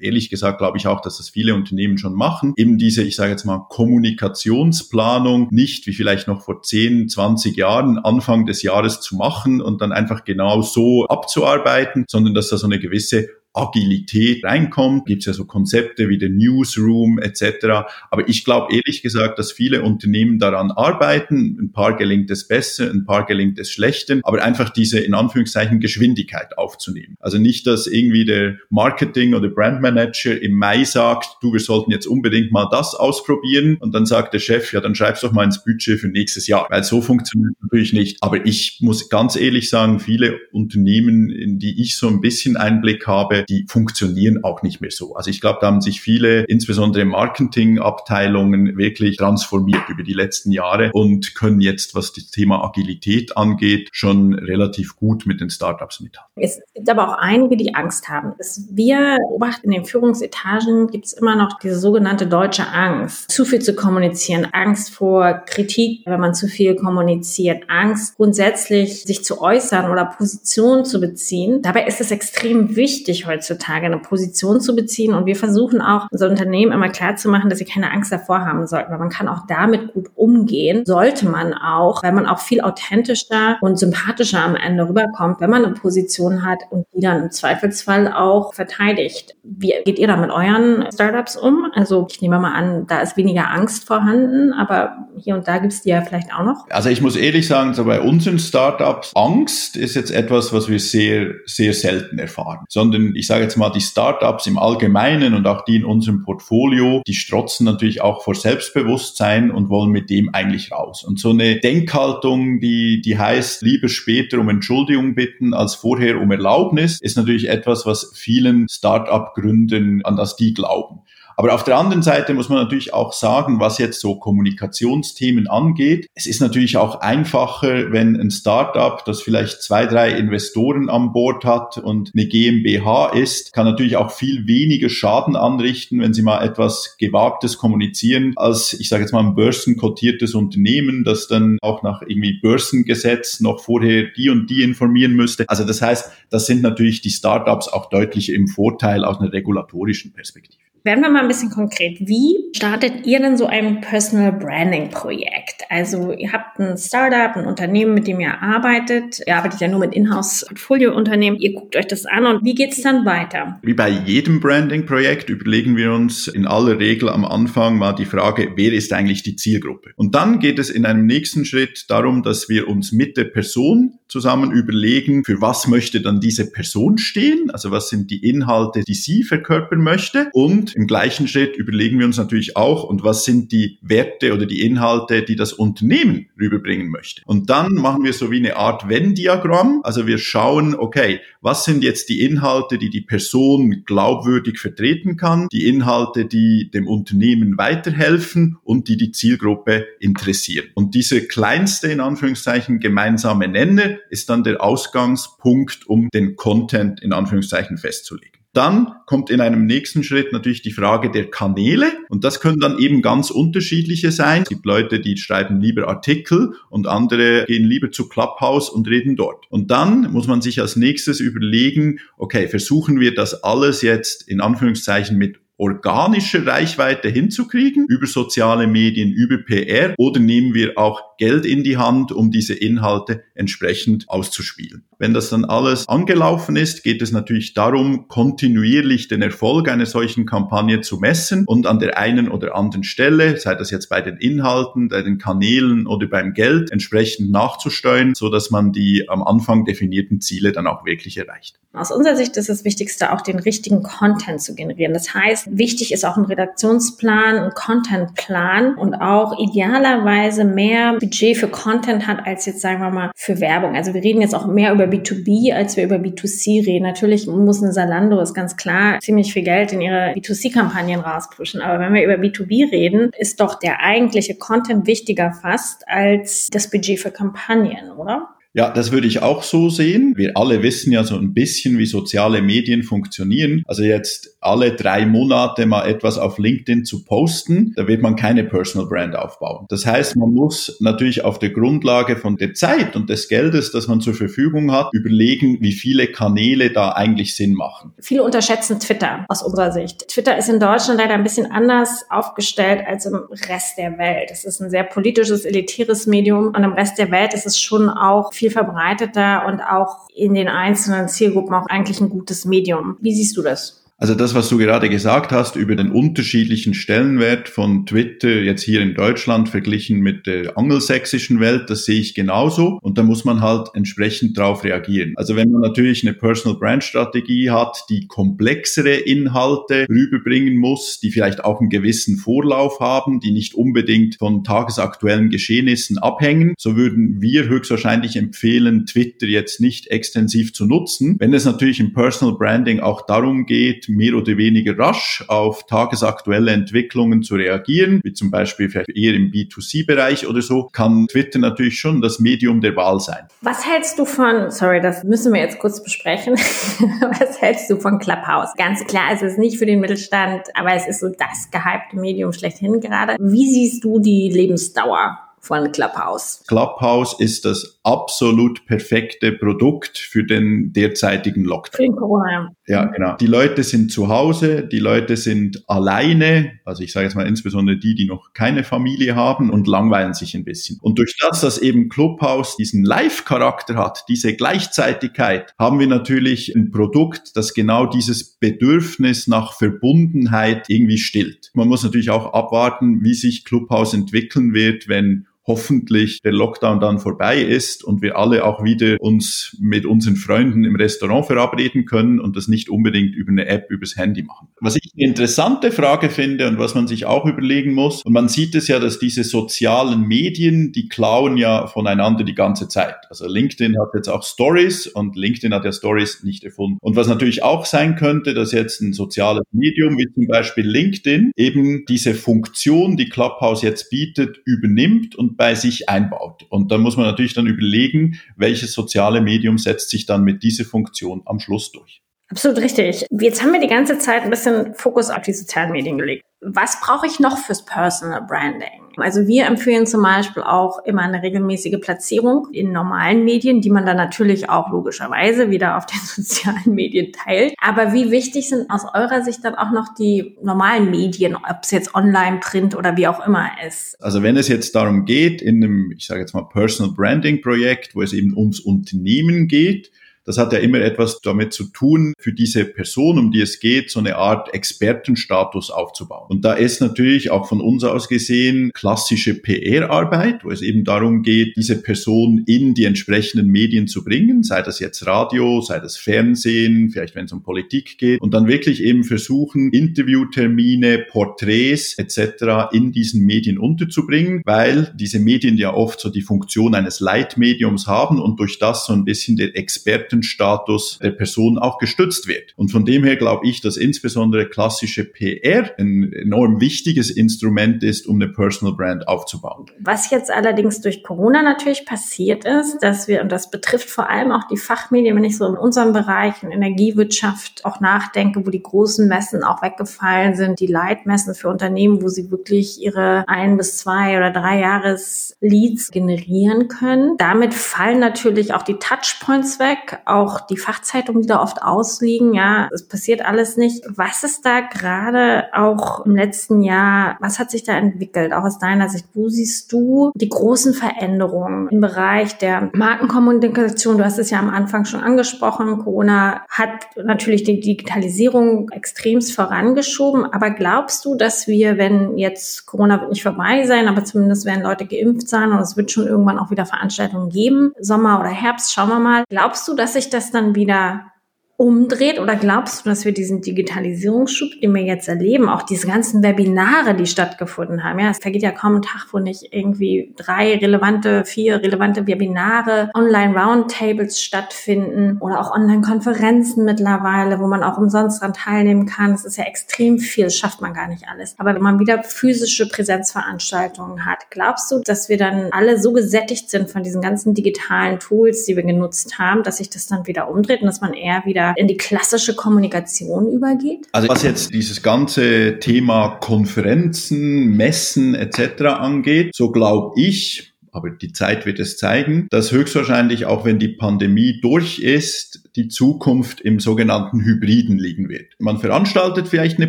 ehrlich 0.00 0.30
gesagt 0.30 0.58
glaube 0.58 0.78
ich 0.78 0.86
auch, 0.86 1.00
dass 1.00 1.18
das 1.18 1.28
viele 1.28 1.54
Unternehmen 1.54 1.98
schon 1.98 2.14
machen, 2.14 2.54
eben 2.56 2.78
diese, 2.78 3.02
ich 3.02 3.16
sage 3.16 3.32
jetzt 3.32 3.44
mal, 3.44 3.66
Kommunikationsplanung 3.68 5.48
nicht 5.50 5.86
wie 5.86 5.92
vielleicht 5.92 6.28
noch 6.28 6.42
vor 6.42 6.62
10, 6.62 7.08
20 7.08 7.56
Jahren 7.56 7.98
Anfang 7.98 8.46
des 8.46 8.62
Jahres 8.62 9.00
zu 9.00 9.16
machen 9.16 9.60
und 9.60 9.80
dann 9.80 9.92
einfach 9.92 10.24
genau 10.24 10.62
so 10.62 11.06
abzuarbeiten, 11.06 11.73
arbeiten, 11.74 12.04
sondern 12.08 12.34
dass 12.34 12.48
da 12.48 12.56
so 12.56 12.66
eine 12.66 12.78
gewisse 12.78 13.28
Agilität 13.54 14.44
reinkommt. 14.44 15.06
Gibt 15.06 15.20
es 15.20 15.26
ja 15.26 15.32
so 15.32 15.44
Konzepte 15.44 16.08
wie 16.08 16.18
den 16.18 16.36
Newsroom 16.36 17.18
etc. 17.18 17.86
Aber 18.10 18.28
ich 18.28 18.44
glaube 18.44 18.74
ehrlich 18.74 19.02
gesagt, 19.02 19.38
dass 19.38 19.52
viele 19.52 19.82
Unternehmen 19.82 20.38
daran 20.38 20.72
arbeiten. 20.72 21.56
Ein 21.60 21.72
paar 21.72 21.96
gelingt 21.96 22.30
es 22.30 22.48
besser, 22.48 22.90
ein 22.90 23.04
paar 23.04 23.24
gelingt 23.24 23.58
es 23.58 23.70
schlechter. 23.70 24.18
Aber 24.24 24.42
einfach 24.42 24.70
diese 24.70 24.98
in 24.98 25.14
Anführungszeichen 25.14 25.80
Geschwindigkeit 25.80 26.58
aufzunehmen. 26.58 27.16
Also 27.20 27.38
nicht, 27.38 27.66
dass 27.66 27.86
irgendwie 27.86 28.24
der 28.24 28.56
Marketing 28.70 29.34
oder 29.34 29.48
Brandmanager 29.48 30.40
im 30.42 30.54
Mai 30.54 30.84
sagt, 30.84 31.36
du, 31.40 31.52
wir 31.52 31.60
sollten 31.60 31.92
jetzt 31.92 32.06
unbedingt 32.06 32.50
mal 32.50 32.68
das 32.70 32.94
ausprobieren. 32.94 33.76
Und 33.78 33.94
dann 33.94 34.04
sagt 34.04 34.34
der 34.34 34.40
Chef, 34.40 34.72
ja, 34.72 34.80
dann 34.80 34.96
schreib's 34.96 35.20
doch 35.20 35.32
mal 35.32 35.44
ins 35.44 35.62
Budget 35.64 36.00
für 36.00 36.08
nächstes 36.08 36.48
Jahr. 36.48 36.66
Weil 36.70 36.82
so 36.82 37.00
funktioniert 37.00 37.54
natürlich 37.62 37.92
nicht. 37.92 38.18
Aber 38.20 38.44
ich 38.44 38.78
muss 38.80 39.08
ganz 39.08 39.36
ehrlich 39.36 39.70
sagen, 39.70 40.00
viele 40.00 40.40
Unternehmen, 40.50 41.30
in 41.30 41.60
die 41.60 41.80
ich 41.80 41.96
so 41.96 42.08
ein 42.08 42.20
bisschen 42.20 42.56
Einblick 42.56 43.06
habe, 43.06 43.43
die 43.48 43.66
funktionieren 43.68 44.44
auch 44.44 44.62
nicht 44.62 44.80
mehr 44.80 44.90
so. 44.90 45.14
Also 45.14 45.30
ich 45.30 45.40
glaube, 45.40 45.58
da 45.60 45.68
haben 45.68 45.80
sich 45.80 46.00
viele, 46.00 46.44
insbesondere 46.44 47.04
Marketingabteilungen, 47.04 48.76
wirklich 48.76 49.16
transformiert 49.16 49.88
über 49.88 50.02
die 50.02 50.12
letzten 50.12 50.50
Jahre 50.52 50.90
und 50.92 51.34
können 51.34 51.60
jetzt, 51.60 51.94
was 51.94 52.12
das 52.12 52.30
Thema 52.30 52.64
Agilität 52.64 53.36
angeht, 53.36 53.88
schon 53.92 54.34
relativ 54.34 54.96
gut 54.96 55.26
mit 55.26 55.40
den 55.40 55.50
Startups 55.50 56.00
mithalten. 56.00 56.32
Es 56.36 56.60
gibt 56.74 56.88
aber 56.88 57.08
auch 57.08 57.18
einige, 57.18 57.56
die 57.56 57.74
Angst 57.74 58.08
haben. 58.08 58.32
wir 58.70 59.16
beobachten 59.28 59.66
in 59.66 59.72
den 59.72 59.84
Führungsetagen 59.84 60.88
gibt 60.88 61.06
es 61.06 61.12
immer 61.12 61.36
noch 61.36 61.58
diese 61.58 61.78
sogenannte 61.78 62.26
deutsche 62.26 62.68
Angst, 62.68 63.30
zu 63.30 63.44
viel 63.44 63.60
zu 63.60 63.74
kommunizieren, 63.74 64.48
Angst 64.52 64.90
vor 64.90 65.42
Kritik, 65.46 66.02
wenn 66.06 66.20
man 66.20 66.34
zu 66.34 66.48
viel 66.48 66.74
kommuniziert, 66.76 67.64
Angst 67.68 68.16
grundsätzlich 68.16 69.04
sich 69.04 69.24
zu 69.24 69.40
äußern 69.40 69.90
oder 69.90 70.04
Position 70.04 70.84
zu 70.84 71.00
beziehen. 71.00 71.62
Dabei 71.62 71.86
ist 71.86 72.00
es 72.00 72.10
extrem 72.10 72.76
wichtig 72.76 73.26
heutzutage 73.34 73.86
eine 73.86 73.98
Position 73.98 74.60
zu 74.60 74.74
beziehen 74.74 75.14
und 75.14 75.26
wir 75.26 75.36
versuchen 75.36 75.80
auch 75.80 76.06
unser 76.10 76.28
Unternehmen 76.28 76.72
immer 76.72 76.88
klar 76.88 77.16
zu 77.16 77.28
machen, 77.28 77.50
dass 77.50 77.58
sie 77.58 77.64
keine 77.64 77.90
Angst 77.90 78.12
davor 78.12 78.40
haben 78.40 78.66
sollten, 78.66 78.90
weil 78.90 78.98
man 78.98 79.10
kann 79.10 79.28
auch 79.28 79.46
damit 79.48 79.92
gut 79.92 80.08
umgehen, 80.14 80.84
sollte 80.86 81.28
man 81.28 81.54
auch, 81.54 82.02
weil 82.02 82.12
man 82.12 82.26
auch 82.26 82.40
viel 82.40 82.60
authentischer 82.60 83.58
und 83.60 83.78
sympathischer 83.78 84.42
am 84.42 84.56
Ende 84.56 84.88
rüberkommt, 84.88 85.40
wenn 85.40 85.50
man 85.50 85.64
eine 85.64 85.74
Position 85.74 86.44
hat 86.44 86.60
und 86.70 86.86
die 86.94 87.00
dann 87.00 87.24
im 87.24 87.30
Zweifelsfall 87.30 88.12
auch 88.12 88.54
verteidigt. 88.54 89.34
Wie 89.42 89.74
geht 89.84 89.98
ihr 89.98 90.06
da 90.06 90.16
mit 90.16 90.30
euren 90.30 90.86
Startups 90.92 91.36
um? 91.36 91.70
Also 91.74 92.06
ich 92.10 92.20
nehme 92.20 92.38
mal 92.38 92.52
an, 92.52 92.86
da 92.86 93.00
ist 93.00 93.16
weniger 93.16 93.50
Angst 93.50 93.86
vorhanden, 93.86 94.52
aber 94.52 95.08
hier 95.16 95.34
und 95.34 95.46
da 95.48 95.58
gibt 95.58 95.72
es 95.72 95.82
die 95.82 95.90
ja 95.90 96.02
vielleicht 96.02 96.32
auch 96.32 96.44
noch. 96.44 96.66
Also 96.70 96.88
ich 96.88 97.00
muss 97.00 97.16
ehrlich 97.16 97.46
sagen, 97.46 97.74
so 97.74 97.84
bei 97.84 98.00
unseren 98.00 98.38
Startups, 98.38 99.12
Angst 99.14 99.76
ist 99.76 99.94
jetzt 99.94 100.10
etwas, 100.10 100.52
was 100.52 100.68
wir 100.68 100.78
sehr, 100.78 101.34
sehr 101.46 101.74
selten 101.74 102.18
erfahren, 102.18 102.64
sondern 102.68 103.14
ich 103.14 103.23
sage 103.26 103.44
jetzt 103.44 103.56
mal, 103.56 103.70
die 103.70 103.80
Startups 103.80 104.46
im 104.46 104.58
Allgemeinen 104.58 105.34
und 105.34 105.46
auch 105.46 105.64
die 105.64 105.76
in 105.76 105.84
unserem 105.84 106.22
Portfolio, 106.22 107.02
die 107.06 107.14
strotzen 107.14 107.64
natürlich 107.64 108.02
auch 108.02 108.22
vor 108.22 108.34
Selbstbewusstsein 108.34 109.50
und 109.50 109.68
wollen 109.68 109.90
mit 109.90 110.10
dem 110.10 110.34
eigentlich 110.34 110.72
raus. 110.72 111.04
Und 111.04 111.18
so 111.18 111.30
eine 111.30 111.60
Denkhaltung, 111.60 112.60
die, 112.60 113.00
die 113.00 113.18
heißt, 113.18 113.62
lieber 113.62 113.88
später 113.88 114.38
um 114.38 114.48
Entschuldigung 114.48 115.14
bitten 115.14 115.54
als 115.54 115.74
vorher 115.74 116.20
um 116.20 116.30
Erlaubnis, 116.30 117.00
ist 117.00 117.16
natürlich 117.16 117.48
etwas, 117.48 117.86
was 117.86 118.12
vielen 118.14 118.66
Startup-Gründern, 118.68 120.02
an 120.02 120.16
das 120.16 120.36
die 120.36 120.54
glauben. 120.54 121.00
Aber 121.36 121.54
auf 121.54 121.64
der 121.64 121.76
anderen 121.76 122.02
Seite 122.02 122.34
muss 122.34 122.48
man 122.48 122.58
natürlich 122.58 122.94
auch 122.94 123.12
sagen, 123.12 123.60
was 123.60 123.78
jetzt 123.78 124.00
so 124.00 124.16
Kommunikationsthemen 124.16 125.48
angeht. 125.48 126.06
Es 126.14 126.26
ist 126.26 126.40
natürlich 126.40 126.76
auch 126.76 127.00
einfacher, 127.00 127.92
wenn 127.92 128.16
ein 128.16 128.30
Startup, 128.30 129.04
das 129.04 129.22
vielleicht 129.22 129.62
zwei, 129.62 129.86
drei 129.86 130.12
Investoren 130.12 130.88
an 130.88 131.12
Bord 131.12 131.44
hat 131.44 131.78
und 131.78 132.12
eine 132.14 132.26
GmbH 132.26 133.08
ist, 133.10 133.52
kann 133.52 133.66
natürlich 133.66 133.96
auch 133.96 134.12
viel 134.12 134.46
weniger 134.46 134.88
Schaden 134.88 135.36
anrichten, 135.36 136.00
wenn 136.00 136.14
sie 136.14 136.22
mal 136.22 136.44
etwas 136.44 136.96
Gewagtes 136.98 137.58
kommunizieren, 137.58 138.32
als 138.36 138.72
ich 138.72 138.88
sage 138.88 139.02
jetzt 139.02 139.12
mal 139.12 139.24
ein 139.24 139.34
börsenkotiertes 139.34 140.34
Unternehmen, 140.34 141.04
das 141.04 141.26
dann 141.26 141.58
auch 141.62 141.82
nach 141.82 142.02
irgendwie 142.02 142.38
Börsengesetz 142.40 143.40
noch 143.40 143.60
vorher 143.60 144.04
die 144.16 144.30
und 144.30 144.48
die 144.48 144.62
informieren 144.62 145.14
müsste. 145.14 145.48
Also 145.48 145.64
das 145.64 145.82
heißt, 145.82 146.10
das 146.30 146.46
sind 146.46 146.62
natürlich 146.62 147.00
die 147.00 147.10
Startups 147.10 147.68
auch 147.68 147.88
deutlich 147.88 148.30
im 148.30 148.48
Vorteil 148.48 149.04
aus 149.04 149.20
einer 149.20 149.32
regulatorischen 149.32 150.12
Perspektive. 150.12 150.64
Werden 150.86 151.00
wir 151.00 151.08
mal 151.08 151.22
ein 151.22 151.28
bisschen 151.28 151.48
konkret. 151.48 151.96
Wie 152.00 152.36
startet 152.54 153.06
ihr 153.06 153.18
denn 153.18 153.38
so 153.38 153.46
ein 153.46 153.80
Personal 153.80 154.32
Branding 154.32 154.90
Projekt? 154.90 155.62
Also 155.70 156.12
ihr 156.12 156.30
habt 156.30 156.60
ein 156.60 156.76
Startup, 156.76 157.34
ein 157.34 157.46
Unternehmen, 157.46 157.94
mit 157.94 158.06
dem 158.06 158.20
ihr 158.20 158.42
arbeitet. 158.42 159.18
Ihr 159.26 159.34
arbeitet 159.34 159.62
ja 159.62 159.68
nur 159.68 159.80
mit 159.80 159.94
Inhouse-Portfolio-Unternehmen. 159.94 161.38
Ihr 161.38 161.54
guckt 161.54 161.74
euch 161.74 161.86
das 161.86 162.04
an 162.04 162.26
und 162.26 162.44
wie 162.44 162.54
geht's 162.54 162.82
dann 162.82 163.06
weiter? 163.06 163.58
Wie 163.62 163.72
bei 163.72 163.88
jedem 163.88 164.40
Branding-Projekt 164.40 165.30
überlegen 165.30 165.74
wir 165.78 165.90
uns 165.90 166.28
in 166.28 166.46
aller 166.46 166.78
Regel 166.78 167.08
am 167.08 167.24
Anfang 167.24 167.78
mal 167.78 167.94
die 167.94 168.04
Frage, 168.04 168.52
wer 168.54 168.74
ist 168.74 168.92
eigentlich 168.92 169.22
die 169.22 169.36
Zielgruppe? 169.36 169.92
Und 169.96 170.14
dann 170.14 170.38
geht 170.38 170.58
es 170.58 170.68
in 170.68 170.84
einem 170.84 171.06
nächsten 171.06 171.46
Schritt 171.46 171.86
darum, 171.88 172.22
dass 172.22 172.50
wir 172.50 172.68
uns 172.68 172.92
mit 172.92 173.16
der 173.16 173.24
Person 173.24 174.00
zusammen 174.08 174.52
überlegen, 174.52 175.24
für 175.24 175.40
was 175.40 175.66
möchte 175.66 176.02
dann 176.02 176.20
diese 176.20 176.52
Person 176.52 176.98
stehen? 176.98 177.50
Also 177.50 177.70
was 177.70 177.88
sind 177.88 178.10
die 178.10 178.28
Inhalte, 178.28 178.82
die 178.86 178.94
sie 178.94 179.24
verkörpern 179.24 179.80
möchte? 179.80 180.28
Und 180.34 180.73
im 180.74 180.86
gleichen 180.86 181.28
Schritt 181.28 181.56
überlegen 181.56 181.98
wir 181.98 182.06
uns 182.06 182.16
natürlich 182.16 182.56
auch, 182.56 182.84
und 182.84 183.04
was 183.04 183.24
sind 183.24 183.52
die 183.52 183.78
Werte 183.82 184.32
oder 184.32 184.46
die 184.46 184.62
Inhalte, 184.62 185.22
die 185.22 185.36
das 185.36 185.52
Unternehmen 185.52 186.26
rüberbringen 186.38 186.88
möchte. 186.88 187.22
Und 187.24 187.50
dann 187.50 187.74
machen 187.74 188.04
wir 188.04 188.12
so 188.12 188.30
wie 188.30 188.38
eine 188.38 188.56
Art 188.56 188.88
Venn-Diagramm. 188.88 189.80
Also 189.84 190.06
wir 190.06 190.18
schauen, 190.18 190.74
okay, 190.74 191.20
was 191.40 191.64
sind 191.64 191.84
jetzt 191.84 192.08
die 192.08 192.20
Inhalte, 192.20 192.78
die 192.78 192.90
die 192.90 193.00
Person 193.00 193.82
glaubwürdig 193.84 194.58
vertreten 194.58 195.16
kann, 195.16 195.48
die 195.52 195.68
Inhalte, 195.68 196.24
die 196.24 196.70
dem 196.72 196.86
Unternehmen 196.86 197.58
weiterhelfen 197.58 198.56
und 198.64 198.88
die 198.88 198.96
die 198.96 199.12
Zielgruppe 199.12 199.86
interessieren. 200.00 200.66
Und 200.74 200.94
diese 200.94 201.26
kleinste, 201.26 201.88
in 201.88 202.00
Anführungszeichen, 202.00 202.80
gemeinsame 202.80 203.48
Nenner 203.48 203.98
ist 204.10 204.30
dann 204.30 204.44
der 204.44 204.62
Ausgangspunkt, 204.62 205.86
um 205.86 206.08
den 206.12 206.36
Content, 206.36 207.02
in 207.02 207.12
Anführungszeichen, 207.12 207.78
festzulegen. 207.78 208.33
Dann 208.54 208.92
kommt 209.06 209.30
in 209.30 209.40
einem 209.40 209.66
nächsten 209.66 210.04
Schritt 210.04 210.32
natürlich 210.32 210.62
die 210.62 210.70
Frage 210.70 211.10
der 211.10 211.28
Kanäle 211.28 211.86
und 212.08 212.22
das 212.22 212.40
können 212.40 212.60
dann 212.60 212.78
eben 212.78 213.02
ganz 213.02 213.30
unterschiedliche 213.30 214.12
sein. 214.12 214.42
Es 214.42 214.48
gibt 214.48 214.64
Leute, 214.64 215.00
die 215.00 215.16
schreiben 215.16 215.60
lieber 215.60 215.88
Artikel 215.88 216.54
und 216.70 216.86
andere 216.86 217.46
gehen 217.46 217.64
lieber 217.64 217.90
zu 217.90 218.08
Clubhouse 218.08 218.70
und 218.70 218.86
reden 218.88 219.16
dort. 219.16 219.44
Und 219.50 219.72
dann 219.72 220.12
muss 220.12 220.28
man 220.28 220.40
sich 220.40 220.60
als 220.60 220.76
nächstes 220.76 221.18
überlegen, 221.18 221.98
okay, 222.16 222.46
versuchen 222.46 223.00
wir 223.00 223.12
das 223.14 223.42
alles 223.42 223.82
jetzt 223.82 224.28
in 224.28 224.40
Anführungszeichen 224.40 225.18
mit 225.18 225.40
organische 225.56 226.46
Reichweite 226.46 227.08
hinzukriegen, 227.08 227.86
über 227.88 228.06
soziale 228.06 228.66
Medien, 228.66 229.12
über 229.12 229.38
PR, 229.38 229.94
oder 229.98 230.20
nehmen 230.20 230.52
wir 230.52 230.76
auch 230.76 231.13
Geld 231.18 231.46
in 231.46 231.64
die 231.64 231.76
Hand, 231.76 232.12
um 232.12 232.30
diese 232.30 232.54
Inhalte 232.54 233.22
entsprechend 233.34 234.08
auszuspielen. 234.08 234.84
Wenn 234.98 235.12
das 235.12 235.30
dann 235.30 235.44
alles 235.44 235.88
angelaufen 235.88 236.56
ist, 236.56 236.84
geht 236.84 237.02
es 237.02 237.12
natürlich 237.12 237.54
darum, 237.54 238.08
kontinuierlich 238.08 239.08
den 239.08 239.22
Erfolg 239.22 239.68
einer 239.68 239.86
solchen 239.86 240.24
Kampagne 240.24 240.80
zu 240.80 240.98
messen 240.98 241.44
und 241.46 241.66
an 241.66 241.78
der 241.78 241.98
einen 241.98 242.28
oder 242.28 242.54
anderen 242.54 242.84
Stelle, 242.84 243.38
sei 243.38 243.54
das 243.54 243.70
jetzt 243.70 243.88
bei 243.88 244.00
den 244.00 244.16
Inhalten, 244.16 244.88
bei 244.88 245.02
den 245.02 245.18
Kanälen 245.18 245.86
oder 245.86 246.06
beim 246.06 246.32
Geld, 246.32 246.70
entsprechend 246.70 247.30
nachzusteuern, 247.30 248.14
so 248.14 248.30
man 248.50 248.72
die 248.72 249.08
am 249.08 249.22
Anfang 249.22 249.64
definierten 249.64 250.20
Ziele 250.20 250.52
dann 250.52 250.66
auch 250.66 250.84
wirklich 250.84 251.16
erreicht. 251.16 251.58
Aus 251.72 251.90
unserer 251.90 252.14
Sicht 252.14 252.36
ist 252.36 252.48
das 252.48 252.64
Wichtigste 252.64 253.12
auch 253.12 253.20
den 253.20 253.40
richtigen 253.40 253.82
Content 253.82 254.40
zu 254.40 254.54
generieren. 254.54 254.94
Das 254.94 255.12
heißt, 255.12 255.58
wichtig 255.58 255.92
ist 255.92 256.04
auch 256.04 256.16
ein 256.16 256.24
Redaktionsplan, 256.24 257.36
ein 257.38 257.50
Contentplan 257.50 258.76
und 258.76 258.94
auch 258.94 259.36
idealerweise 259.40 260.44
mehr 260.44 260.96
Budget 261.04 261.36
für 261.36 261.48
Content 261.48 262.06
hat 262.06 262.26
als 262.26 262.46
jetzt 262.46 262.60
sagen 262.60 262.80
wir 262.80 262.90
mal 262.90 263.10
für 263.14 263.40
Werbung. 263.40 263.76
Also 263.76 263.92
wir 263.92 264.02
reden 264.02 264.22
jetzt 264.22 264.34
auch 264.34 264.46
mehr 264.46 264.72
über 264.72 264.84
B2B, 264.84 265.52
als 265.52 265.76
wir 265.76 265.84
über 265.84 265.96
B2C 265.96 266.66
reden. 266.66 266.84
Natürlich 266.84 267.26
muss 267.26 267.60
ein 267.60 267.72
Salando, 267.72 268.20
ist 268.20 268.32
ganz 268.32 268.56
klar, 268.56 268.98
ziemlich 269.00 269.32
viel 269.32 269.42
Geld 269.42 269.72
in 269.72 269.82
ihre 269.82 270.14
B2C-Kampagnen 270.14 271.00
rauspushen. 271.00 271.60
Aber 271.60 271.78
wenn 271.78 271.92
wir 271.92 272.04
über 272.04 272.14
B2B 272.14 272.72
reden, 272.72 273.10
ist 273.18 273.40
doch 273.40 273.58
der 273.58 273.80
eigentliche 273.82 274.36
Content 274.36 274.86
wichtiger 274.86 275.32
fast 275.32 275.86
als 275.86 276.48
das 276.50 276.70
Budget 276.70 277.00
für 277.00 277.10
Kampagnen, 277.10 277.90
oder? 277.98 278.28
Ja, 278.56 278.70
das 278.70 278.92
würde 278.92 279.08
ich 279.08 279.20
auch 279.20 279.42
so 279.42 279.68
sehen. 279.68 280.14
Wir 280.16 280.36
alle 280.36 280.62
wissen 280.62 280.92
ja 280.92 281.02
so 281.02 281.16
ein 281.16 281.34
bisschen, 281.34 281.76
wie 281.76 281.86
soziale 281.86 282.40
Medien 282.40 282.84
funktionieren. 282.84 283.64
Also 283.66 283.82
jetzt 283.82 284.33
alle 284.44 284.72
drei 284.72 285.06
Monate 285.06 285.66
mal 285.66 285.86
etwas 285.86 286.18
auf 286.18 286.38
LinkedIn 286.38 286.84
zu 286.84 287.04
posten, 287.04 287.72
da 287.76 287.86
wird 287.86 288.02
man 288.02 288.16
keine 288.16 288.44
Personal 288.44 288.88
Brand 288.88 289.16
aufbauen. 289.16 289.66
Das 289.68 289.86
heißt, 289.86 290.16
man 290.16 290.32
muss 290.32 290.76
natürlich 290.80 291.24
auf 291.24 291.38
der 291.38 291.50
Grundlage 291.50 292.16
von 292.16 292.36
der 292.36 292.54
Zeit 292.54 292.96
und 292.96 293.08
des 293.08 293.28
Geldes, 293.28 293.72
das 293.72 293.88
man 293.88 294.00
zur 294.00 294.14
Verfügung 294.14 294.72
hat, 294.72 294.88
überlegen, 294.92 295.58
wie 295.60 295.72
viele 295.72 296.08
Kanäle 296.08 296.70
da 296.70 296.90
eigentlich 296.90 297.36
Sinn 297.36 297.54
machen. 297.54 297.92
Viele 298.00 298.22
unterschätzen 298.22 298.78
Twitter 298.80 299.24
aus 299.28 299.42
unserer 299.42 299.72
Sicht. 299.72 300.08
Twitter 300.08 300.36
ist 300.36 300.48
in 300.48 300.60
Deutschland 300.60 301.00
leider 301.00 301.14
ein 301.14 301.22
bisschen 301.22 301.50
anders 301.50 302.04
aufgestellt 302.10 302.82
als 302.86 303.06
im 303.06 303.14
Rest 303.48 303.78
der 303.78 303.98
Welt. 303.98 304.30
Es 304.30 304.44
ist 304.44 304.60
ein 304.60 304.70
sehr 304.70 304.84
politisches, 304.84 305.44
elitäres 305.44 306.06
Medium 306.06 306.48
und 306.48 306.62
im 306.62 306.72
Rest 306.72 306.98
der 306.98 307.10
Welt 307.10 307.34
ist 307.34 307.46
es 307.46 307.58
schon 307.58 307.88
auch 307.88 308.32
viel 308.32 308.50
verbreiteter 308.50 309.46
und 309.46 309.60
auch 309.60 310.08
in 310.14 310.34
den 310.34 310.48
einzelnen 310.48 311.08
Zielgruppen 311.08 311.54
auch 311.54 311.66
eigentlich 311.66 312.00
ein 312.00 312.10
gutes 312.10 312.44
Medium. 312.44 312.96
Wie 313.00 313.14
siehst 313.14 313.36
du 313.36 313.42
das? 313.42 313.83
Also 313.96 314.16
das, 314.16 314.34
was 314.34 314.48
du 314.48 314.58
gerade 314.58 314.88
gesagt 314.88 315.30
hast 315.30 315.54
über 315.54 315.76
den 315.76 315.92
unterschiedlichen 315.92 316.74
Stellenwert 316.74 317.48
von 317.48 317.86
Twitter 317.86 318.42
jetzt 318.42 318.62
hier 318.62 318.80
in 318.80 318.94
Deutschland 318.94 319.48
verglichen 319.48 320.00
mit 320.00 320.26
der 320.26 320.58
angelsächsischen 320.58 321.38
Welt, 321.38 321.70
das 321.70 321.84
sehe 321.84 322.00
ich 322.00 322.14
genauso. 322.14 322.78
Und 322.82 322.98
da 322.98 323.04
muss 323.04 323.24
man 323.24 323.40
halt 323.40 323.68
entsprechend 323.74 324.36
drauf 324.36 324.64
reagieren. 324.64 325.12
Also 325.14 325.36
wenn 325.36 325.50
man 325.50 325.60
natürlich 325.60 326.04
eine 326.04 326.12
Personal 326.12 326.58
Brand 326.58 326.82
Strategie 326.82 327.50
hat, 327.50 327.84
die 327.88 328.08
komplexere 328.08 328.94
Inhalte 328.94 329.86
rüberbringen 329.88 330.56
muss, 330.56 330.98
die 330.98 331.12
vielleicht 331.12 331.44
auch 331.44 331.60
einen 331.60 331.70
gewissen 331.70 332.16
Vorlauf 332.16 332.80
haben, 332.80 333.20
die 333.20 333.30
nicht 333.30 333.54
unbedingt 333.54 334.16
von 334.16 334.42
tagesaktuellen 334.42 335.30
Geschehnissen 335.30 335.98
abhängen, 335.98 336.54
so 336.58 336.76
würden 336.76 337.22
wir 337.22 337.48
höchstwahrscheinlich 337.48 338.16
empfehlen, 338.16 338.86
Twitter 338.86 339.26
jetzt 339.26 339.60
nicht 339.60 339.86
extensiv 339.86 340.52
zu 340.52 340.66
nutzen. 340.66 341.14
Wenn 341.20 341.32
es 341.32 341.44
natürlich 341.44 341.78
im 341.78 341.92
Personal 341.92 342.36
Branding 342.36 342.80
auch 342.80 343.06
darum 343.06 343.46
geht, 343.46 343.84
mehr 343.94 344.14
oder 344.14 344.36
weniger 344.36 344.78
rasch 344.78 345.24
auf 345.28 345.66
tagesaktuelle 345.66 346.52
Entwicklungen 346.52 347.22
zu 347.22 347.36
reagieren, 347.36 348.00
wie 348.02 348.12
zum 348.12 348.30
Beispiel 348.30 348.68
vielleicht 348.68 348.90
eher 348.90 349.14
im 349.14 349.30
B2C-Bereich 349.30 350.26
oder 350.26 350.42
so, 350.42 350.68
kann 350.72 351.06
Twitter 351.08 351.38
natürlich 351.38 351.78
schon 351.78 352.00
das 352.00 352.18
Medium 352.18 352.60
der 352.60 352.76
Wahl 352.76 353.00
sein. 353.00 353.28
Was 353.40 353.66
hältst 353.66 353.98
du 353.98 354.04
von, 354.04 354.50
sorry, 354.50 354.80
das 354.80 355.04
müssen 355.04 355.32
wir 355.32 355.40
jetzt 355.40 355.58
kurz 355.58 355.82
besprechen, 355.82 356.34
was 357.18 357.40
hältst 357.40 357.70
du 357.70 357.76
von 357.76 357.98
Clubhouse? 357.98 358.50
Ganz 358.56 358.84
klar, 358.86 359.10
es 359.12 359.22
ist 359.22 359.38
nicht 359.38 359.58
für 359.58 359.66
den 359.66 359.80
Mittelstand, 359.80 360.42
aber 360.54 360.74
es 360.74 360.86
ist 360.86 361.00
so 361.00 361.08
das 361.08 361.50
gehypte 361.50 361.96
Medium 361.96 362.32
schlechthin 362.32 362.80
gerade. 362.80 363.16
Wie 363.20 363.52
siehst 363.52 363.84
du 363.84 363.98
die 363.98 364.30
Lebensdauer 364.32 365.18
von 365.44 365.70
Clubhouse. 365.72 366.42
Clubhouse 366.48 367.20
ist 367.20 367.44
das 367.44 367.78
absolut 367.84 368.64
perfekte 368.64 369.32
Produkt 369.32 369.98
für 369.98 370.24
den 370.24 370.72
derzeitigen 370.72 371.44
Lockdown. 371.44 371.76
Für 371.76 371.82
den 371.82 371.96
Corona. 371.96 372.48
Ja, 372.66 372.86
genau. 372.86 373.16
Die 373.16 373.26
Leute 373.26 373.62
sind 373.62 373.92
zu 373.92 374.08
Hause, 374.08 374.66
die 374.66 374.78
Leute 374.78 375.18
sind 375.18 375.62
alleine, 375.68 376.52
also 376.64 376.82
ich 376.82 376.92
sage 376.92 377.04
jetzt 377.04 377.14
mal 377.14 377.26
insbesondere 377.26 377.76
die, 377.76 377.94
die 377.94 378.06
noch 378.06 378.32
keine 378.32 378.64
Familie 378.64 379.16
haben 379.16 379.50
und 379.50 379.68
langweilen 379.68 380.14
sich 380.14 380.34
ein 380.34 380.44
bisschen. 380.44 380.78
Und 380.80 380.98
durch 380.98 381.14
das, 381.20 381.42
dass 381.42 381.58
eben 381.58 381.90
Clubhouse 381.90 382.56
diesen 382.56 382.82
Live-Charakter 382.82 383.74
hat, 383.74 384.04
diese 384.08 384.34
Gleichzeitigkeit, 384.34 385.52
haben 385.58 385.78
wir 385.78 385.86
natürlich 385.86 386.54
ein 386.56 386.70
Produkt, 386.70 387.36
das 387.36 387.52
genau 387.52 387.84
dieses 387.84 388.38
Bedürfnis 388.38 389.26
nach 389.26 389.52
Verbundenheit 389.52 390.70
irgendwie 390.70 390.98
stillt. 390.98 391.50
Man 391.52 391.68
muss 391.68 391.84
natürlich 391.84 392.08
auch 392.08 392.32
abwarten, 392.32 393.02
wie 393.02 393.14
sich 393.14 393.44
Clubhouse 393.44 393.92
entwickeln 393.92 394.54
wird, 394.54 394.88
wenn 394.88 395.26
hoffentlich 395.46 396.22
der 396.22 396.32
Lockdown 396.32 396.80
dann 396.80 396.98
vorbei 396.98 397.40
ist 397.42 397.84
und 397.84 398.02
wir 398.02 398.16
alle 398.16 398.44
auch 398.44 398.64
wieder 398.64 398.96
uns 399.00 399.56
mit 399.60 399.84
unseren 399.84 400.16
Freunden 400.16 400.64
im 400.64 400.76
Restaurant 400.76 401.26
verabreden 401.26 401.84
können 401.84 402.18
und 402.18 402.36
das 402.36 402.48
nicht 402.48 402.70
unbedingt 402.70 403.14
über 403.14 403.30
eine 403.30 403.46
App 403.46 403.70
übers 403.70 403.96
Handy 403.96 404.22
machen. 404.22 404.48
Was 404.60 404.76
ich 404.76 404.92
eine 404.96 405.06
interessante 405.06 405.70
Frage 405.70 406.08
finde 406.08 406.48
und 406.48 406.58
was 406.58 406.74
man 406.74 406.86
sich 406.86 407.04
auch 407.04 407.26
überlegen 407.26 407.74
muss, 407.74 408.02
und 408.04 408.12
man 408.12 408.28
sieht 408.28 408.54
es 408.54 408.68
ja, 408.68 408.78
dass 408.78 408.98
diese 408.98 409.24
sozialen 409.24 410.02
Medien, 410.02 410.72
die 410.72 410.88
klauen 410.88 411.36
ja 411.36 411.66
voneinander 411.66 412.24
die 412.24 412.34
ganze 412.34 412.68
Zeit. 412.68 412.96
Also 413.10 413.26
LinkedIn 413.26 413.78
hat 413.78 413.90
jetzt 413.94 414.08
auch 414.08 414.22
Stories 414.22 414.86
und 414.86 415.16
LinkedIn 415.16 415.52
hat 415.52 415.64
ja 415.64 415.72
Stories 415.72 416.22
nicht 416.24 416.44
erfunden. 416.44 416.78
Und 416.80 416.96
was 416.96 417.06
natürlich 417.06 417.42
auch 417.42 417.66
sein 417.66 417.96
könnte, 417.96 418.32
dass 418.32 418.52
jetzt 418.52 418.80
ein 418.80 418.92
soziales 418.92 419.44
Medium 419.52 419.98
wie 419.98 420.10
zum 420.14 420.26
Beispiel 420.26 420.66
LinkedIn 420.66 421.32
eben 421.36 421.84
diese 421.86 422.14
Funktion, 422.14 422.96
die 422.96 423.08
Clubhouse 423.08 423.62
jetzt 423.62 423.90
bietet, 423.90 424.38
übernimmt 424.44 425.16
und 425.16 425.33
bei 425.36 425.54
sich 425.54 425.88
einbaut. 425.88 426.46
Und 426.50 426.70
da 426.70 426.78
muss 426.78 426.96
man 426.96 427.06
natürlich 427.06 427.34
dann 427.34 427.46
überlegen, 427.46 428.20
welches 428.36 428.72
soziale 428.72 429.20
Medium 429.20 429.58
setzt 429.58 429.90
sich 429.90 430.06
dann 430.06 430.24
mit 430.24 430.42
dieser 430.42 430.64
Funktion 430.64 431.22
am 431.26 431.40
Schluss 431.40 431.72
durch. 431.72 432.02
Absolut 432.28 432.58
richtig. 432.58 433.06
Jetzt 433.10 433.42
haben 433.42 433.52
wir 433.52 433.60
die 433.60 433.68
ganze 433.68 433.98
Zeit 433.98 434.22
ein 434.22 434.30
bisschen 434.30 434.74
Fokus 434.74 435.10
auf 435.10 435.22
die 435.22 435.32
sozialen 435.32 435.72
Medien 435.72 435.98
gelegt. 435.98 436.22
Was 436.40 436.80
brauche 436.80 437.06
ich 437.06 437.20
noch 437.20 437.38
fürs 437.38 437.64
Personal 437.64 438.22
Branding? 438.26 438.83
Also 439.02 439.26
wir 439.26 439.46
empfehlen 439.46 439.86
zum 439.86 440.02
Beispiel 440.02 440.42
auch 440.42 440.84
immer 440.84 441.02
eine 441.02 441.22
regelmäßige 441.22 441.80
Platzierung 441.80 442.48
in 442.52 442.72
normalen 442.72 443.24
Medien, 443.24 443.60
die 443.60 443.70
man 443.70 443.86
dann 443.86 443.96
natürlich 443.96 444.48
auch 444.48 444.70
logischerweise 444.70 445.50
wieder 445.50 445.76
auf 445.76 445.86
den 445.86 446.00
sozialen 446.04 446.74
Medien 446.74 447.12
teilt. 447.12 447.54
Aber 447.60 447.92
wie 447.92 448.10
wichtig 448.10 448.48
sind 448.48 448.70
aus 448.70 448.84
eurer 448.94 449.22
Sicht 449.22 449.44
dann 449.44 449.54
auch 449.54 449.72
noch 449.72 449.94
die 449.98 450.36
normalen 450.42 450.90
Medien, 450.90 451.36
ob 451.36 451.58
es 451.62 451.70
jetzt 451.70 451.94
online, 451.94 452.40
Print 452.40 452.76
oder 452.76 452.96
wie 452.96 453.06
auch 453.06 453.26
immer 453.26 453.50
ist? 453.66 453.96
Also 454.02 454.22
wenn 454.22 454.36
es 454.36 454.48
jetzt 454.48 454.74
darum 454.74 455.04
geht, 455.04 455.42
in 455.42 455.62
einem, 455.62 455.92
ich 455.96 456.06
sage 456.06 456.20
jetzt 456.20 456.34
mal, 456.34 456.48
Personal 456.48 456.92
Branding 456.94 457.40
Projekt, 457.40 457.94
wo 457.94 458.02
es 458.02 458.12
eben 458.12 458.36
ums 458.36 458.60
Unternehmen 458.60 459.48
geht, 459.48 459.90
das 460.24 460.38
hat 460.38 460.52
ja 460.52 460.58
immer 460.58 460.80
etwas 460.80 461.20
damit 461.20 461.52
zu 461.52 461.64
tun, 461.64 462.14
für 462.18 462.32
diese 462.32 462.64
Person, 462.64 463.18
um 463.18 463.30
die 463.30 463.40
es 463.40 463.60
geht, 463.60 463.90
so 463.90 464.00
eine 464.00 464.16
Art 464.16 464.52
Expertenstatus 464.54 465.70
aufzubauen. 465.70 466.26
Und 466.30 466.44
da 466.44 466.54
ist 466.54 466.80
natürlich 466.80 467.30
auch 467.30 467.48
von 467.48 467.60
uns 467.60 467.84
aus 467.84 468.08
gesehen 468.08 468.70
klassische 468.72 469.34
PR-Arbeit, 469.34 470.44
wo 470.44 470.50
es 470.50 470.62
eben 470.62 470.84
darum 470.84 471.22
geht, 471.22 471.56
diese 471.56 471.80
Person 471.80 472.42
in 472.46 472.74
die 472.74 472.84
entsprechenden 472.84 473.48
Medien 473.48 473.86
zu 473.86 474.02
bringen, 474.02 474.42
sei 474.42 474.62
das 474.62 474.80
jetzt 474.80 475.06
Radio, 475.06 475.60
sei 475.60 475.78
das 475.78 475.96
Fernsehen, 475.96 476.90
vielleicht 476.90 477.14
wenn 477.14 477.26
es 477.26 477.32
um 477.32 477.42
Politik 477.42 477.98
geht, 477.98 478.20
und 478.20 478.32
dann 478.32 478.48
wirklich 478.48 478.82
eben 478.82 479.04
versuchen, 479.04 479.70
Interviewtermine, 479.70 481.06
Porträts 481.10 481.94
etc. 481.98 482.72
in 482.72 482.92
diesen 482.92 483.24
Medien 483.26 483.58
unterzubringen, 483.58 484.42
weil 484.44 484.92
diese 484.94 485.18
Medien 485.18 485.56
ja 485.58 485.74
oft 485.74 486.00
so 486.00 486.08
die 486.08 486.22
Funktion 486.22 486.74
eines 486.74 487.00
Leitmediums 487.00 487.86
haben 487.86 488.20
und 488.20 488.40
durch 488.40 488.58
das 488.58 488.86
so 488.86 488.92
ein 488.92 489.04
bisschen 489.04 489.36
der 489.36 489.56
Experten 489.56 490.13
Expertenstatus 490.14 490.98
der 491.02 491.10
Person 491.10 491.58
auch 491.58 491.78
gestützt 491.78 492.28
wird. 492.28 492.54
Und 492.56 492.70
von 492.70 492.84
dem 492.84 493.04
her 493.04 493.16
glaube 493.16 493.46
ich, 493.46 493.60
dass 493.60 493.76
insbesondere 493.76 494.48
klassische 494.48 495.04
PR 495.04 495.70
ein 495.78 496.12
enorm 496.12 496.60
wichtiges 496.60 497.10
Instrument 497.10 497.82
ist, 497.82 498.06
um 498.06 498.16
eine 498.16 498.28
Personal 498.28 498.74
Brand 498.74 499.08
aufzubauen. 499.08 499.66
Was 499.80 500.10
jetzt 500.10 500.30
allerdings 500.30 500.80
durch 500.80 501.02
Corona 501.02 501.42
natürlich 501.42 501.86
passiert 501.86 502.44
ist, 502.44 502.78
dass 502.78 503.08
wir, 503.08 503.22
und 503.22 503.32
das 503.32 503.50
betrifft 503.50 503.90
vor 503.90 504.08
allem 504.08 504.32
auch 504.32 504.46
die 504.48 504.56
Fachmedien, 504.56 505.16
wenn 505.16 505.24
ich 505.24 505.36
so 505.36 505.46
in 505.46 505.56
unserem 505.56 505.92
Bereich 505.92 506.42
in 506.42 506.50
Energiewirtschaft 506.50 507.64
auch 507.64 507.80
nachdenke, 507.80 508.44
wo 508.46 508.50
die 508.50 508.62
großen 508.62 509.08
Messen 509.08 509.44
auch 509.44 509.62
weggefallen 509.62 510.36
sind, 510.36 510.60
die 510.60 510.66
Leitmessen 510.66 511.34
für 511.34 511.48
Unternehmen, 511.48 512.02
wo 512.02 512.08
sie 512.08 512.30
wirklich 512.30 512.80
ihre 512.80 513.24
ein 513.26 513.56
bis 513.56 513.78
zwei 513.78 514.16
oder 514.16 514.30
drei 514.30 514.60
Jahres 514.60 515.36
Leads 515.40 515.90
generieren 515.90 516.68
können. 516.68 517.16
Damit 517.18 517.54
fallen 517.54 517.98
natürlich 517.98 518.54
auch 518.54 518.62
die 518.62 518.74
Touchpoints 518.74 519.58
weg 519.58 520.00
auch 520.06 520.40
die 520.40 520.56
Fachzeitungen 520.56 521.22
wieder 521.22 521.42
oft 521.42 521.62
ausliegen. 521.62 522.34
Ja, 522.34 522.68
es 522.72 522.86
passiert 522.86 523.24
alles 523.24 523.56
nicht. 523.56 523.84
Was 523.88 524.24
ist 524.24 524.44
da 524.44 524.60
gerade 524.60 525.46
auch 525.52 526.04
im 526.06 526.16
letzten 526.16 526.62
Jahr, 526.62 527.16
was 527.20 527.38
hat 527.38 527.50
sich 527.50 527.64
da 527.64 527.72
entwickelt, 527.72 528.32
auch 528.32 528.44
aus 528.44 528.58
deiner 528.58 528.88
Sicht? 528.88 529.06
Wo 529.14 529.28
siehst 529.28 529.72
du 529.72 530.12
die 530.14 530.28
großen 530.28 530.74
Veränderungen 530.74 531.68
im 531.68 531.80
Bereich 531.80 532.38
der 532.38 532.70
Markenkommunikation? 532.72 533.98
Du 533.98 534.04
hast 534.04 534.18
es 534.18 534.30
ja 534.30 534.38
am 534.38 534.50
Anfang 534.50 534.84
schon 534.84 535.00
angesprochen. 535.00 535.78
Corona 535.78 536.42
hat 536.48 536.86
natürlich 536.96 537.44
die 537.44 537.60
Digitalisierung 537.60 538.70
extremst 538.70 539.34
vorangeschoben. 539.34 540.24
Aber 540.32 540.50
glaubst 540.50 541.04
du, 541.04 541.14
dass 541.14 541.46
wir, 541.46 541.78
wenn 541.78 542.16
jetzt 542.18 542.66
Corona 542.66 543.00
wird 543.00 543.10
nicht 543.10 543.22
vorbei 543.22 543.66
sein, 543.66 543.88
aber 543.88 544.04
zumindest 544.04 544.44
werden 544.44 544.62
Leute 544.62 544.86
geimpft 544.86 545.28
sein 545.28 545.52
und 545.52 545.60
es 545.60 545.76
wird 545.76 545.90
schon 545.90 546.06
irgendwann 546.06 546.38
auch 546.38 546.50
wieder 546.50 546.66
Veranstaltungen 546.66 547.30
geben, 547.30 547.72
Sommer 547.80 548.20
oder 548.20 548.28
Herbst, 548.28 548.72
schauen 548.72 548.88
wir 548.88 548.98
mal. 548.98 549.24
Glaubst 549.28 549.66
du, 549.68 549.74
dass 549.74 549.93
sich 549.94 550.10
das 550.10 550.30
dann 550.30 550.54
wieder 550.54 551.13
umdreht 551.56 552.18
oder 552.18 552.34
glaubst 552.34 552.84
du, 552.84 552.90
dass 552.90 553.04
wir 553.04 553.12
diesen 553.12 553.40
Digitalisierungsschub, 553.40 554.60
den 554.60 554.74
wir 554.74 554.82
jetzt 554.82 555.08
erleben, 555.08 555.48
auch 555.48 555.62
diese 555.62 555.86
ganzen 555.86 556.20
Webinare, 556.24 556.94
die 556.94 557.06
stattgefunden 557.06 557.84
haben, 557.84 558.00
ja, 558.00 558.10
es 558.10 558.18
vergeht 558.18 558.42
ja 558.42 558.50
kaum 558.50 558.76
ein 558.76 558.82
Tag, 558.82 559.06
wo 559.12 559.20
nicht 559.20 559.52
irgendwie 559.52 560.12
drei 560.16 560.56
relevante, 560.56 561.24
vier 561.24 561.62
relevante 561.62 562.08
Webinare, 562.08 562.90
Online-Roundtables 562.94 564.20
stattfinden 564.20 565.18
oder 565.20 565.40
auch 565.40 565.54
Online-Konferenzen 565.54 566.64
mittlerweile, 566.64 567.38
wo 567.38 567.46
man 567.46 567.62
auch 567.62 567.78
umsonst 567.78 568.20
dran 568.20 568.32
teilnehmen 568.32 568.86
kann. 568.86 569.12
Es 569.12 569.24
ist 569.24 569.36
ja 569.36 569.44
extrem 569.44 569.98
viel, 570.00 570.30
schafft 570.30 570.60
man 570.60 570.74
gar 570.74 570.88
nicht 570.88 571.06
alles. 571.08 571.36
Aber 571.38 571.54
wenn 571.54 571.62
man 571.62 571.78
wieder 571.78 572.02
physische 572.02 572.68
Präsenzveranstaltungen 572.68 574.04
hat, 574.04 574.28
glaubst 574.30 574.72
du, 574.72 574.80
dass 574.80 575.08
wir 575.08 575.18
dann 575.18 575.52
alle 575.52 575.80
so 575.80 575.92
gesättigt 575.92 576.50
sind 576.50 576.68
von 576.68 576.82
diesen 576.82 577.00
ganzen 577.00 577.32
digitalen 577.32 578.00
Tools, 578.00 578.44
die 578.44 578.56
wir 578.56 578.64
genutzt 578.64 579.20
haben, 579.20 579.44
dass 579.44 579.58
sich 579.58 579.70
das 579.70 579.86
dann 579.86 580.08
wieder 580.08 580.28
umdreht 580.28 580.60
und 580.60 580.66
dass 580.66 580.80
man 580.80 580.94
eher 580.94 581.22
wieder 581.24 581.43
in 581.52 581.68
die 581.68 581.76
klassische 581.76 582.34
Kommunikation 582.34 583.30
übergeht? 583.30 583.86
Also 583.92 584.08
was 584.08 584.22
jetzt 584.22 584.52
dieses 584.52 584.82
ganze 584.82 585.58
Thema 585.58 586.16
Konferenzen, 586.20 587.56
Messen 587.56 588.14
etc. 588.14 588.64
angeht, 588.78 589.34
so 589.34 589.50
glaube 589.50 590.00
ich, 590.00 590.54
aber 590.72 590.90
die 590.90 591.12
Zeit 591.12 591.46
wird 591.46 591.60
es 591.60 591.76
zeigen, 591.76 592.26
dass 592.30 592.50
höchstwahrscheinlich 592.50 593.26
auch 593.26 593.44
wenn 593.44 593.58
die 593.58 593.68
Pandemie 593.68 594.40
durch 594.40 594.80
ist, 594.80 595.43
die 595.56 595.68
Zukunft 595.68 596.40
im 596.40 596.58
sogenannten 596.58 597.24
Hybriden 597.24 597.78
liegen 597.78 598.08
wird. 598.08 598.32
Man 598.38 598.58
veranstaltet 598.58 599.28
vielleicht 599.28 599.58
eine 599.58 599.68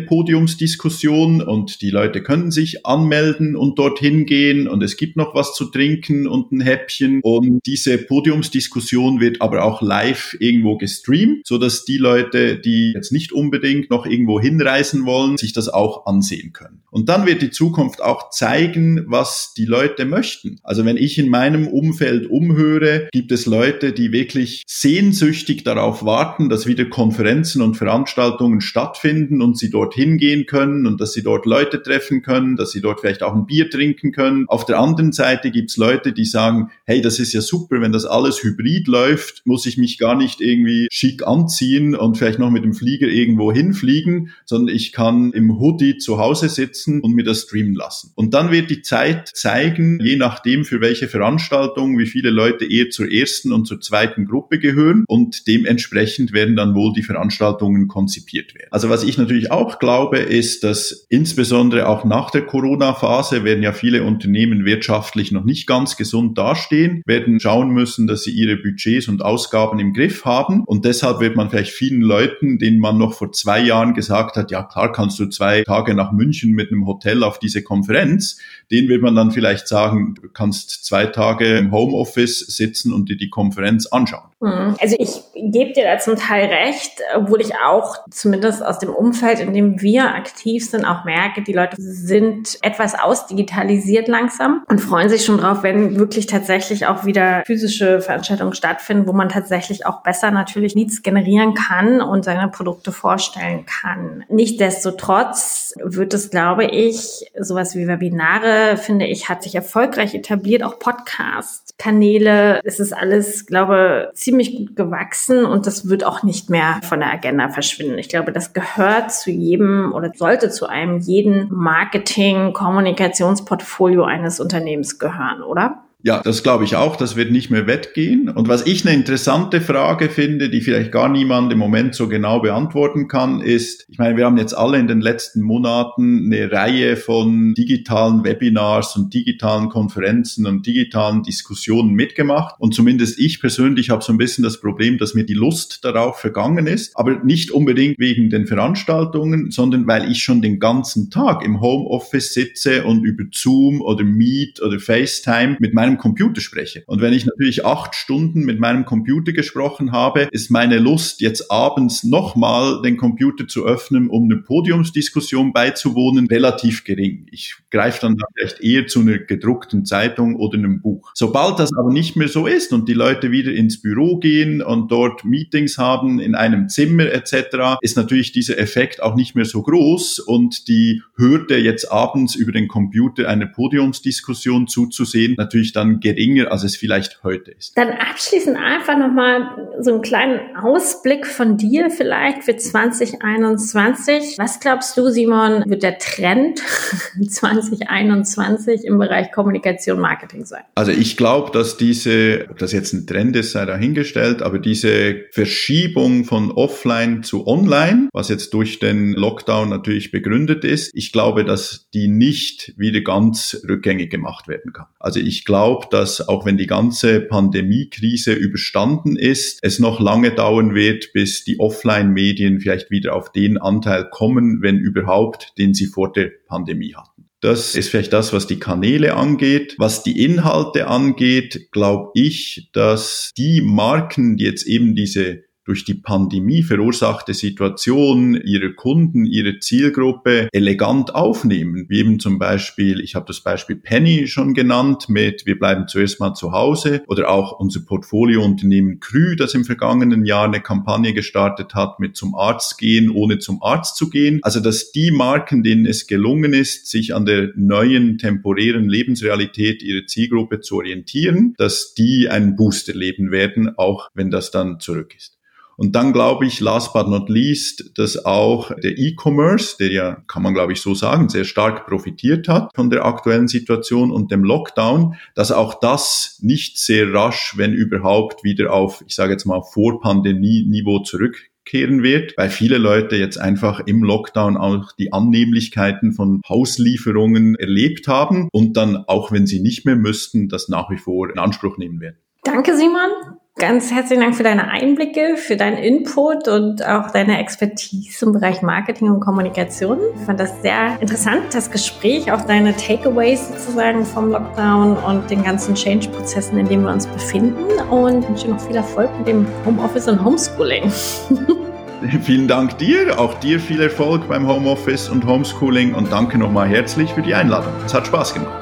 Podiumsdiskussion 0.00 1.40
und 1.40 1.80
die 1.80 1.90
Leute 1.90 2.22
können 2.22 2.50
sich 2.50 2.84
anmelden 2.84 3.56
und 3.56 3.78
dorthin 3.78 4.26
gehen 4.26 4.66
und 4.66 4.82
es 4.82 4.96
gibt 4.96 5.16
noch 5.16 5.34
was 5.34 5.54
zu 5.54 5.66
trinken 5.66 6.26
und 6.26 6.50
ein 6.50 6.60
Häppchen 6.60 7.20
und 7.22 7.60
diese 7.66 7.98
Podiumsdiskussion 7.98 9.20
wird 9.20 9.40
aber 9.40 9.62
auch 9.64 9.80
live 9.80 10.36
irgendwo 10.40 10.76
gestreamt, 10.76 11.46
so 11.46 11.58
dass 11.58 11.84
die 11.84 11.98
Leute, 11.98 12.58
die 12.58 12.92
jetzt 12.94 13.12
nicht 13.12 13.32
unbedingt 13.32 13.88
noch 13.90 14.06
irgendwo 14.06 14.40
hinreisen 14.40 15.06
wollen, 15.06 15.36
sich 15.36 15.52
das 15.52 15.68
auch 15.68 16.06
ansehen 16.06 16.52
können. 16.52 16.82
Und 16.90 17.08
dann 17.08 17.26
wird 17.26 17.42
die 17.42 17.50
Zukunft 17.50 18.02
auch 18.02 18.30
zeigen, 18.30 19.04
was 19.06 19.52
die 19.56 19.66
Leute 19.66 20.04
möchten. 20.04 20.58
Also 20.62 20.84
wenn 20.84 20.96
ich 20.96 21.18
in 21.18 21.28
meinem 21.28 21.68
Umfeld 21.68 22.28
umhöre, 22.28 23.08
gibt 23.12 23.30
es 23.32 23.46
Leute, 23.46 23.92
die 23.92 24.12
wirklich 24.12 24.62
sehnsüchtig 24.66 25.62
darauf 25.62 25.75
warten, 25.76 26.48
dass 26.48 26.66
wieder 26.66 26.84
Konferenzen 26.86 27.62
und 27.62 27.76
Veranstaltungen 27.76 28.60
stattfinden 28.60 29.42
und 29.42 29.58
sie 29.58 29.70
dort 29.70 29.94
hingehen 29.94 30.46
können 30.46 30.86
und 30.86 31.00
dass 31.00 31.12
sie 31.12 31.22
dort 31.22 31.46
Leute 31.46 31.82
treffen 31.82 32.22
können, 32.22 32.56
dass 32.56 32.72
sie 32.72 32.80
dort 32.80 33.00
vielleicht 33.00 33.22
auch 33.22 33.34
ein 33.34 33.46
Bier 33.46 33.70
trinken 33.70 34.12
können. 34.12 34.46
Auf 34.48 34.64
der 34.64 34.78
anderen 34.78 35.12
Seite 35.12 35.50
gibt's 35.50 35.76
Leute, 35.76 36.12
die 36.12 36.24
sagen, 36.24 36.70
hey, 36.84 37.00
das 37.00 37.18
ist 37.18 37.32
ja 37.32 37.40
super, 37.40 37.80
wenn 37.80 37.92
das 37.92 38.04
alles 38.04 38.42
hybrid 38.42 38.88
läuft, 38.88 39.42
muss 39.44 39.66
ich 39.66 39.78
mich 39.78 39.98
gar 39.98 40.16
nicht 40.16 40.40
irgendwie 40.40 40.88
schick 40.90 41.26
anziehen 41.26 41.94
und 41.94 42.16
vielleicht 42.16 42.38
noch 42.38 42.50
mit 42.50 42.64
dem 42.64 42.72
Flieger 42.72 43.08
irgendwo 43.08 43.52
hinfliegen, 43.52 44.30
sondern 44.44 44.74
ich 44.74 44.92
kann 44.92 45.32
im 45.32 45.58
Hoodie 45.58 45.98
zu 45.98 46.18
Hause 46.18 46.48
sitzen 46.48 47.00
und 47.00 47.14
mir 47.14 47.24
das 47.24 47.42
streamen 47.42 47.74
lassen. 47.74 48.12
Und 48.14 48.34
dann 48.34 48.50
wird 48.50 48.70
die 48.70 48.82
Zeit 48.82 49.28
zeigen, 49.34 50.00
je 50.02 50.16
nachdem 50.16 50.64
für 50.64 50.80
welche 50.80 51.08
Veranstaltung, 51.08 51.98
wie 51.98 52.06
viele 52.06 52.30
Leute 52.30 52.64
eher 52.64 52.90
zur 52.90 53.10
ersten 53.10 53.52
und 53.52 53.66
zur 53.66 53.80
zweiten 53.80 54.24
Gruppe 54.24 54.58
gehören 54.58 55.04
und 55.06 55.46
dem 55.46 55.65
dementsprechend 55.66 56.32
werden 56.32 56.56
dann 56.56 56.74
wohl 56.74 56.92
die 56.92 57.02
Veranstaltungen 57.02 57.88
konzipiert 57.88 58.54
werden. 58.54 58.68
Also 58.70 58.88
was 58.88 59.02
ich 59.02 59.18
natürlich 59.18 59.50
auch 59.50 59.78
glaube, 59.78 60.18
ist, 60.18 60.64
dass 60.64 61.06
insbesondere 61.08 61.88
auch 61.88 62.04
nach 62.04 62.30
der 62.30 62.42
Corona-Phase 62.42 63.44
werden 63.44 63.62
ja 63.62 63.72
viele 63.72 64.04
Unternehmen 64.04 64.64
wirtschaftlich 64.64 65.32
noch 65.32 65.44
nicht 65.44 65.66
ganz 65.66 65.96
gesund 65.96 66.38
dastehen, 66.38 67.02
werden 67.06 67.40
schauen 67.40 67.70
müssen, 67.70 68.06
dass 68.06 68.22
sie 68.22 68.30
ihre 68.30 68.56
Budgets 68.56 69.08
und 69.08 69.22
Ausgaben 69.22 69.78
im 69.78 69.92
Griff 69.92 70.24
haben 70.24 70.64
und 70.64 70.84
deshalb 70.84 71.20
wird 71.20 71.36
man 71.36 71.50
vielleicht 71.50 71.72
vielen 71.72 72.02
Leuten, 72.02 72.58
denen 72.58 72.78
man 72.78 72.98
noch 72.98 73.14
vor 73.14 73.32
zwei 73.32 73.60
Jahren 73.60 73.94
gesagt 73.94 74.36
hat, 74.36 74.50
ja 74.50 74.62
klar 74.62 74.92
kannst 74.92 75.18
du 75.18 75.26
zwei 75.26 75.62
Tage 75.62 75.94
nach 75.94 76.12
München 76.12 76.52
mit 76.52 76.70
einem 76.70 76.86
Hotel 76.86 77.22
auf 77.22 77.38
diese 77.38 77.62
Konferenz, 77.62 78.38
denen 78.70 78.88
wird 78.88 79.02
man 79.02 79.14
dann 79.14 79.30
vielleicht 79.30 79.68
sagen, 79.68 80.14
du 80.20 80.28
kannst 80.28 80.84
zwei 80.84 81.06
Tage 81.06 81.58
im 81.58 81.72
Homeoffice 81.72 82.40
sitzen 82.40 82.92
und 82.92 83.08
dir 83.08 83.16
die 83.16 83.30
Konferenz 83.30 83.86
anschauen. 83.86 84.30
Hm. 84.42 84.76
Also 84.80 84.96
ich 84.98 85.22
gebe 85.56 85.72
dir 85.72 85.84
da 85.84 85.98
zum 85.98 86.16
Teil 86.16 86.48
recht, 86.48 87.00
obwohl 87.14 87.40
ich 87.40 87.54
auch 87.54 87.96
zumindest 88.10 88.62
aus 88.62 88.78
dem 88.78 88.90
Umfeld, 88.90 89.40
in 89.40 89.54
dem 89.54 89.80
wir 89.80 90.14
aktiv 90.14 90.68
sind, 90.68 90.84
auch 90.84 91.04
merke, 91.04 91.42
die 91.42 91.54
Leute 91.54 91.76
sind 91.78 92.58
etwas 92.60 92.94
ausdigitalisiert 92.94 94.06
langsam 94.06 94.62
und 94.68 94.80
freuen 94.80 95.08
sich 95.08 95.24
schon 95.24 95.38
drauf, 95.38 95.62
wenn 95.62 95.98
wirklich 95.98 96.26
tatsächlich 96.26 96.86
auch 96.86 97.06
wieder 97.06 97.42
physische 97.46 98.02
Veranstaltungen 98.02 98.52
stattfinden, 98.52 99.06
wo 99.06 99.12
man 99.12 99.30
tatsächlich 99.30 99.86
auch 99.86 100.02
besser 100.02 100.30
natürlich 100.30 100.74
Leads 100.74 101.02
generieren 101.02 101.54
kann 101.54 102.02
und 102.02 102.24
seine 102.24 102.48
Produkte 102.48 102.92
vorstellen 102.92 103.64
kann. 103.64 104.24
Nichtsdestotrotz 104.28 105.74
wird 105.82 106.12
es, 106.12 106.30
glaube 106.30 106.66
ich, 106.66 107.30
sowas 107.38 107.74
wie 107.74 107.86
Webinare, 107.86 108.76
finde 108.76 109.06
ich, 109.06 109.30
hat 109.30 109.42
sich 109.42 109.54
erfolgreich 109.54 110.14
etabliert, 110.14 110.62
auch 110.62 110.78
Podcast-Kanäle. 110.78 112.60
Es 112.64 112.78
ist 112.78 112.92
alles, 112.92 113.46
glaube 113.46 114.10
ich, 114.12 114.20
ziemlich 114.20 114.56
gut 114.56 114.76
gewachsen 114.76 115.45
und 115.50 115.66
das 115.66 115.88
wird 115.88 116.04
auch 116.04 116.22
nicht 116.22 116.50
mehr 116.50 116.80
von 116.82 117.00
der 117.00 117.12
Agenda 117.12 117.48
verschwinden. 117.48 117.98
Ich 117.98 118.08
glaube, 118.08 118.32
das 118.32 118.52
gehört 118.52 119.12
zu 119.12 119.30
jedem 119.30 119.92
oder 119.92 120.12
sollte 120.14 120.50
zu 120.50 120.66
einem 120.66 120.98
jeden 120.98 121.52
Marketing, 121.52 122.52
Kommunikationsportfolio 122.52 124.04
eines 124.04 124.40
Unternehmens 124.40 124.98
gehören, 124.98 125.42
oder? 125.42 125.85
Ja, 126.06 126.22
das 126.22 126.44
glaube 126.44 126.62
ich 126.62 126.76
auch. 126.76 126.94
Das 126.94 127.16
wird 127.16 127.32
nicht 127.32 127.50
mehr 127.50 127.66
wettgehen. 127.66 128.28
Und 128.28 128.46
was 128.46 128.64
ich 128.64 128.86
eine 128.86 128.94
interessante 128.94 129.60
Frage 129.60 130.08
finde, 130.08 130.48
die 130.48 130.60
vielleicht 130.60 130.92
gar 130.92 131.08
niemand 131.08 131.52
im 131.52 131.58
Moment 131.58 131.96
so 131.96 132.06
genau 132.06 132.38
beantworten 132.38 133.08
kann, 133.08 133.40
ist, 133.40 133.86
ich 133.88 133.98
meine, 133.98 134.16
wir 134.16 134.24
haben 134.24 134.36
jetzt 134.36 134.56
alle 134.56 134.78
in 134.78 134.86
den 134.86 135.00
letzten 135.00 135.42
Monaten 135.42 136.32
eine 136.32 136.52
Reihe 136.52 136.96
von 136.96 137.54
digitalen 137.54 138.22
Webinars 138.22 138.94
und 138.94 139.12
digitalen 139.14 139.68
Konferenzen 139.68 140.46
und 140.46 140.64
digitalen 140.64 141.24
Diskussionen 141.24 141.94
mitgemacht. 141.94 142.54
Und 142.60 142.72
zumindest 142.72 143.18
ich 143.18 143.40
persönlich 143.40 143.90
habe 143.90 144.04
so 144.04 144.12
ein 144.12 144.18
bisschen 144.18 144.44
das 144.44 144.60
Problem, 144.60 144.98
dass 144.98 145.14
mir 145.14 145.26
die 145.26 145.34
Lust 145.34 145.84
darauf 145.84 146.20
vergangen 146.20 146.68
ist. 146.68 146.96
Aber 146.96 147.24
nicht 147.24 147.50
unbedingt 147.50 147.98
wegen 147.98 148.30
den 148.30 148.46
Veranstaltungen, 148.46 149.50
sondern 149.50 149.88
weil 149.88 150.08
ich 150.08 150.22
schon 150.22 150.40
den 150.40 150.60
ganzen 150.60 151.10
Tag 151.10 151.44
im 151.44 151.60
Homeoffice 151.60 152.32
sitze 152.32 152.84
und 152.84 153.02
über 153.02 153.24
Zoom 153.32 153.80
oder 153.80 154.04
Meet 154.04 154.62
oder 154.62 154.78
FaceTime 154.78 155.56
mit 155.58 155.74
meinem 155.74 155.95
meinem 155.96 155.98
Computer 155.98 156.40
spreche. 156.40 156.84
Und 156.86 157.00
wenn 157.00 157.12
ich 157.12 157.26
natürlich 157.26 157.64
acht 157.64 157.94
Stunden 157.94 158.44
mit 158.44 158.60
meinem 158.60 158.84
Computer 158.84 159.32
gesprochen 159.32 159.92
habe, 159.92 160.28
ist 160.30 160.50
meine 160.50 160.78
Lust, 160.78 161.20
jetzt 161.20 161.50
abends 161.50 162.04
nochmal 162.04 162.82
den 162.82 162.96
Computer 162.96 163.48
zu 163.48 163.64
öffnen, 163.64 164.08
um 164.08 164.24
eine 164.24 164.36
Podiumsdiskussion 164.36 165.52
beizuwohnen, 165.52 166.26
relativ 166.26 166.84
gering. 166.84 167.26
Ich 167.30 167.56
greife 167.70 168.00
dann 168.02 168.16
vielleicht 168.34 168.60
eher 168.60 168.86
zu 168.86 169.00
einer 169.00 169.18
gedruckten 169.18 169.84
Zeitung 169.84 170.36
oder 170.36 170.58
einem 170.58 170.80
Buch. 170.80 171.10
Sobald 171.14 171.58
das 171.58 171.70
aber 171.76 171.92
nicht 171.92 172.16
mehr 172.16 172.28
so 172.28 172.46
ist 172.46 172.72
und 172.72 172.88
die 172.88 172.94
Leute 172.94 173.30
wieder 173.30 173.52
ins 173.52 173.80
Büro 173.80 174.18
gehen 174.18 174.62
und 174.62 174.90
dort 174.90 175.24
Meetings 175.24 175.78
haben 175.78 176.20
in 176.20 176.34
einem 176.34 176.68
Zimmer 176.68 177.06
etc., 177.06 177.78
ist 177.80 177.96
natürlich 177.96 178.32
dieser 178.32 178.58
Effekt 178.58 179.02
auch 179.02 179.16
nicht 179.16 179.34
mehr 179.34 179.44
so 179.44 179.62
groß 179.62 180.18
und 180.20 180.68
die 180.68 181.02
Hürde 181.16 181.58
jetzt 181.58 181.90
abends 181.90 182.34
über 182.34 182.52
den 182.52 182.68
Computer 182.68 183.28
einer 183.28 183.46
Podiumsdiskussion 183.46 184.66
zuzusehen 184.66 185.36
natürlich 185.46 185.72
dann 185.72 185.85
dann 185.86 186.00
geringer, 186.00 186.50
als 186.50 186.64
es 186.64 186.76
vielleicht 186.76 187.22
heute 187.22 187.52
ist. 187.52 187.76
Dann 187.76 187.90
abschließend 187.90 188.56
einfach 188.56 188.96
nochmal 188.98 189.68
so 189.80 189.92
einen 189.92 190.02
kleinen 190.02 190.56
Ausblick 190.56 191.26
von 191.26 191.56
dir 191.56 191.90
vielleicht 191.90 192.44
für 192.44 192.56
2021. 192.56 194.36
Was 194.38 194.60
glaubst 194.60 194.96
du, 194.96 195.08
Simon, 195.10 195.64
wird 195.66 195.82
der 195.82 195.98
Trend 195.98 196.60
2021 197.28 198.84
im 198.84 198.98
Bereich 198.98 199.30
Kommunikation 199.32 200.00
Marketing 200.00 200.44
sein? 200.44 200.62
Also 200.74 200.92
ich 200.92 201.16
glaube, 201.16 201.52
dass 201.52 201.76
diese, 201.76 202.46
ob 202.50 202.58
das 202.58 202.72
jetzt 202.72 202.92
ein 202.92 203.06
Trend 203.06 203.36
ist, 203.36 203.52
sei 203.52 203.64
dahingestellt, 203.64 204.42
aber 204.42 204.58
diese 204.58 205.24
Verschiebung 205.30 206.24
von 206.24 206.50
offline 206.50 207.22
zu 207.22 207.46
online, 207.46 208.08
was 208.12 208.28
jetzt 208.28 208.52
durch 208.54 208.78
den 208.78 209.12
Lockdown 209.12 209.68
natürlich 209.68 210.10
begründet 210.10 210.64
ist, 210.64 210.90
ich 210.94 211.12
glaube, 211.12 211.44
dass 211.44 211.88
die 211.94 212.08
nicht 212.08 212.74
wieder 212.76 213.00
ganz 213.00 213.60
rückgängig 213.68 214.10
gemacht 214.10 214.48
werden 214.48 214.72
kann. 214.72 214.86
Also 214.98 215.20
ich 215.20 215.44
glaube, 215.44 215.65
glaube, 215.66 215.86
dass 215.90 216.26
auch 216.28 216.46
wenn 216.46 216.56
die 216.56 216.66
ganze 216.66 217.20
Pandemiekrise 217.20 218.32
überstanden 218.32 219.16
ist, 219.16 219.58
es 219.62 219.78
noch 219.78 219.98
lange 220.00 220.32
dauern 220.32 220.74
wird, 220.74 221.12
bis 221.12 221.44
die 221.44 221.58
Offline-Medien 221.58 222.60
vielleicht 222.60 222.90
wieder 222.90 223.14
auf 223.16 223.32
den 223.32 223.58
Anteil 223.58 224.08
kommen, 224.08 224.62
wenn 224.62 224.78
überhaupt, 224.78 225.54
den 225.58 225.74
sie 225.74 225.86
vor 225.86 226.12
der 226.12 226.30
Pandemie 226.46 226.94
hatten. 226.94 227.28
Das 227.40 227.74
ist 227.74 227.88
vielleicht 227.90 228.12
das, 228.12 228.32
was 228.32 228.46
die 228.46 228.58
Kanäle 228.58 229.14
angeht. 229.14 229.74
Was 229.78 230.02
die 230.02 230.24
Inhalte 230.24 230.86
angeht, 230.86 231.68
glaube 231.70 232.10
ich, 232.14 232.70
dass 232.72 233.32
die 233.36 233.60
Marken, 233.60 234.36
die 234.36 234.44
jetzt 234.44 234.66
eben 234.66 234.94
diese 234.94 235.45
durch 235.66 235.84
die 235.84 235.94
Pandemie 235.94 236.62
verursachte 236.62 237.34
Situation 237.34 238.40
ihrer 238.40 238.72
Kunden, 238.72 239.26
ihrer 239.26 239.58
Zielgruppe 239.60 240.48
elegant 240.52 241.14
aufnehmen. 241.14 241.86
Wie 241.88 241.98
eben 241.98 242.20
zum 242.20 242.38
Beispiel, 242.38 243.00
ich 243.00 243.16
habe 243.16 243.26
das 243.26 243.40
Beispiel 243.40 243.76
Penny 243.76 244.28
schon 244.28 244.54
genannt 244.54 245.08
mit 245.08 245.44
Wir 245.44 245.58
bleiben 245.58 245.88
zuerst 245.88 246.20
mal 246.20 246.34
zu 246.34 246.52
Hause 246.52 247.02
oder 247.08 247.28
auch 247.28 247.58
unser 247.58 247.80
Portfoliounternehmen 247.80 249.00
Krü, 249.00 249.34
das 249.34 249.54
im 249.54 249.64
vergangenen 249.64 250.24
Jahr 250.24 250.44
eine 250.44 250.60
Kampagne 250.60 251.12
gestartet 251.12 251.74
hat 251.74 251.98
mit 251.98 252.16
zum 252.16 252.36
Arzt 252.36 252.78
gehen, 252.78 253.10
ohne 253.10 253.38
zum 253.38 253.62
Arzt 253.62 253.96
zu 253.96 254.08
gehen. 254.08 254.38
Also 254.42 254.60
dass 254.60 254.92
die 254.92 255.10
Marken, 255.10 255.64
denen 255.64 255.84
es 255.84 256.06
gelungen 256.06 256.52
ist, 256.52 256.86
sich 256.86 257.14
an 257.14 257.26
der 257.26 257.50
neuen 257.56 258.18
temporären 258.18 258.88
Lebensrealität 258.88 259.82
ihrer 259.82 260.06
Zielgruppe 260.06 260.60
zu 260.60 260.76
orientieren, 260.76 261.54
dass 261.58 261.94
die 261.94 262.28
einen 262.28 262.54
Booster 262.54 262.94
leben 262.94 263.32
werden, 263.32 263.76
auch 263.76 264.10
wenn 264.14 264.30
das 264.30 264.52
dann 264.52 264.78
zurück 264.78 265.14
ist. 265.16 265.35
Und 265.76 265.94
dann 265.94 266.12
glaube 266.12 266.46
ich, 266.46 266.60
last 266.60 266.92
but 266.92 267.08
not 267.08 267.28
least, 267.28 267.98
dass 267.98 268.24
auch 268.24 268.72
der 268.82 268.96
E-Commerce, 268.98 269.76
der 269.78 269.92
ja, 269.92 270.16
kann 270.26 270.42
man 270.42 270.54
glaube 270.54 270.72
ich 270.72 270.80
so 270.80 270.94
sagen, 270.94 271.28
sehr 271.28 271.44
stark 271.44 271.86
profitiert 271.86 272.48
hat 272.48 272.70
von 272.74 272.90
der 272.90 273.04
aktuellen 273.04 273.48
Situation 273.48 274.10
und 274.10 274.30
dem 274.30 274.42
Lockdown, 274.42 275.16
dass 275.34 275.52
auch 275.52 275.78
das 275.78 276.38
nicht 276.40 276.78
sehr 276.78 277.12
rasch, 277.12 277.54
wenn 277.56 277.74
überhaupt, 277.74 278.42
wieder 278.42 278.72
auf, 278.72 279.04
ich 279.06 279.14
sage 279.14 279.32
jetzt 279.32 279.44
mal, 279.44 279.62
Vor-Pandemie-Niveau 279.62 281.00
zurückkehren 281.00 282.02
wird, 282.02 282.34
weil 282.38 282.48
viele 282.48 282.78
Leute 282.78 283.16
jetzt 283.16 283.38
einfach 283.38 283.80
im 283.80 284.02
Lockdown 284.02 284.56
auch 284.56 284.92
die 284.92 285.12
Annehmlichkeiten 285.12 286.12
von 286.12 286.40
Hauslieferungen 286.48 287.54
erlebt 287.56 288.08
haben 288.08 288.48
und 288.50 288.76
dann, 288.76 288.96
auch 288.96 289.30
wenn 289.30 289.46
sie 289.46 289.60
nicht 289.60 289.84
mehr 289.84 289.96
müssten, 289.96 290.48
das 290.48 290.68
nach 290.68 290.90
wie 290.90 290.98
vor 290.98 291.30
in 291.30 291.38
Anspruch 291.38 291.76
nehmen 291.76 292.00
werden. 292.00 292.16
Danke, 292.44 292.76
Simon. 292.76 293.10
Ganz 293.58 293.90
herzlichen 293.90 294.20
Dank 294.20 294.36
für 294.36 294.42
deine 294.42 294.68
Einblicke, 294.68 295.38
für 295.38 295.56
deinen 295.56 295.78
Input 295.78 296.46
und 296.46 296.86
auch 296.86 297.10
deine 297.10 297.40
Expertise 297.40 298.26
im 298.26 298.32
Bereich 298.32 298.60
Marketing 298.60 299.08
und 299.08 299.20
Kommunikation. 299.20 299.98
Ich 300.14 300.26
fand 300.26 300.38
das 300.38 300.60
sehr 300.60 301.00
interessant, 301.00 301.42
das 301.54 301.70
Gespräch, 301.70 302.30
auch 302.30 302.42
deine 302.42 302.76
Takeaways 302.76 303.48
sozusagen 303.48 304.04
vom 304.04 304.30
Lockdown 304.30 304.98
und 304.98 305.30
den 305.30 305.42
ganzen 305.42 305.74
Change-Prozessen, 305.74 306.58
in 306.58 306.68
denen 306.68 306.84
wir 306.84 306.92
uns 306.92 307.06
befinden. 307.06 307.64
Und 307.88 308.28
wünsche 308.28 308.46
noch 308.48 308.60
viel 308.60 308.76
Erfolg 308.76 309.08
mit 309.16 309.28
dem 309.28 309.46
Homeoffice 309.64 310.08
und 310.08 310.22
Homeschooling. 310.22 310.92
Vielen 312.24 312.48
Dank 312.48 312.76
dir, 312.76 313.18
auch 313.18 313.32
dir 313.40 313.58
viel 313.58 313.80
Erfolg 313.80 314.28
beim 314.28 314.46
Homeoffice 314.46 315.08
und 315.08 315.26
Homeschooling 315.26 315.94
und 315.94 316.12
danke 316.12 316.36
nochmal 316.36 316.68
herzlich 316.68 317.10
für 317.10 317.22
die 317.22 317.32
Einladung. 317.32 317.72
Es 317.86 317.94
hat 317.94 318.06
Spaß 318.06 318.34
gemacht. 318.34 318.52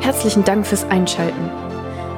Herzlichen 0.00 0.44
Dank 0.44 0.66
fürs 0.66 0.84
Einschalten. 0.90 1.71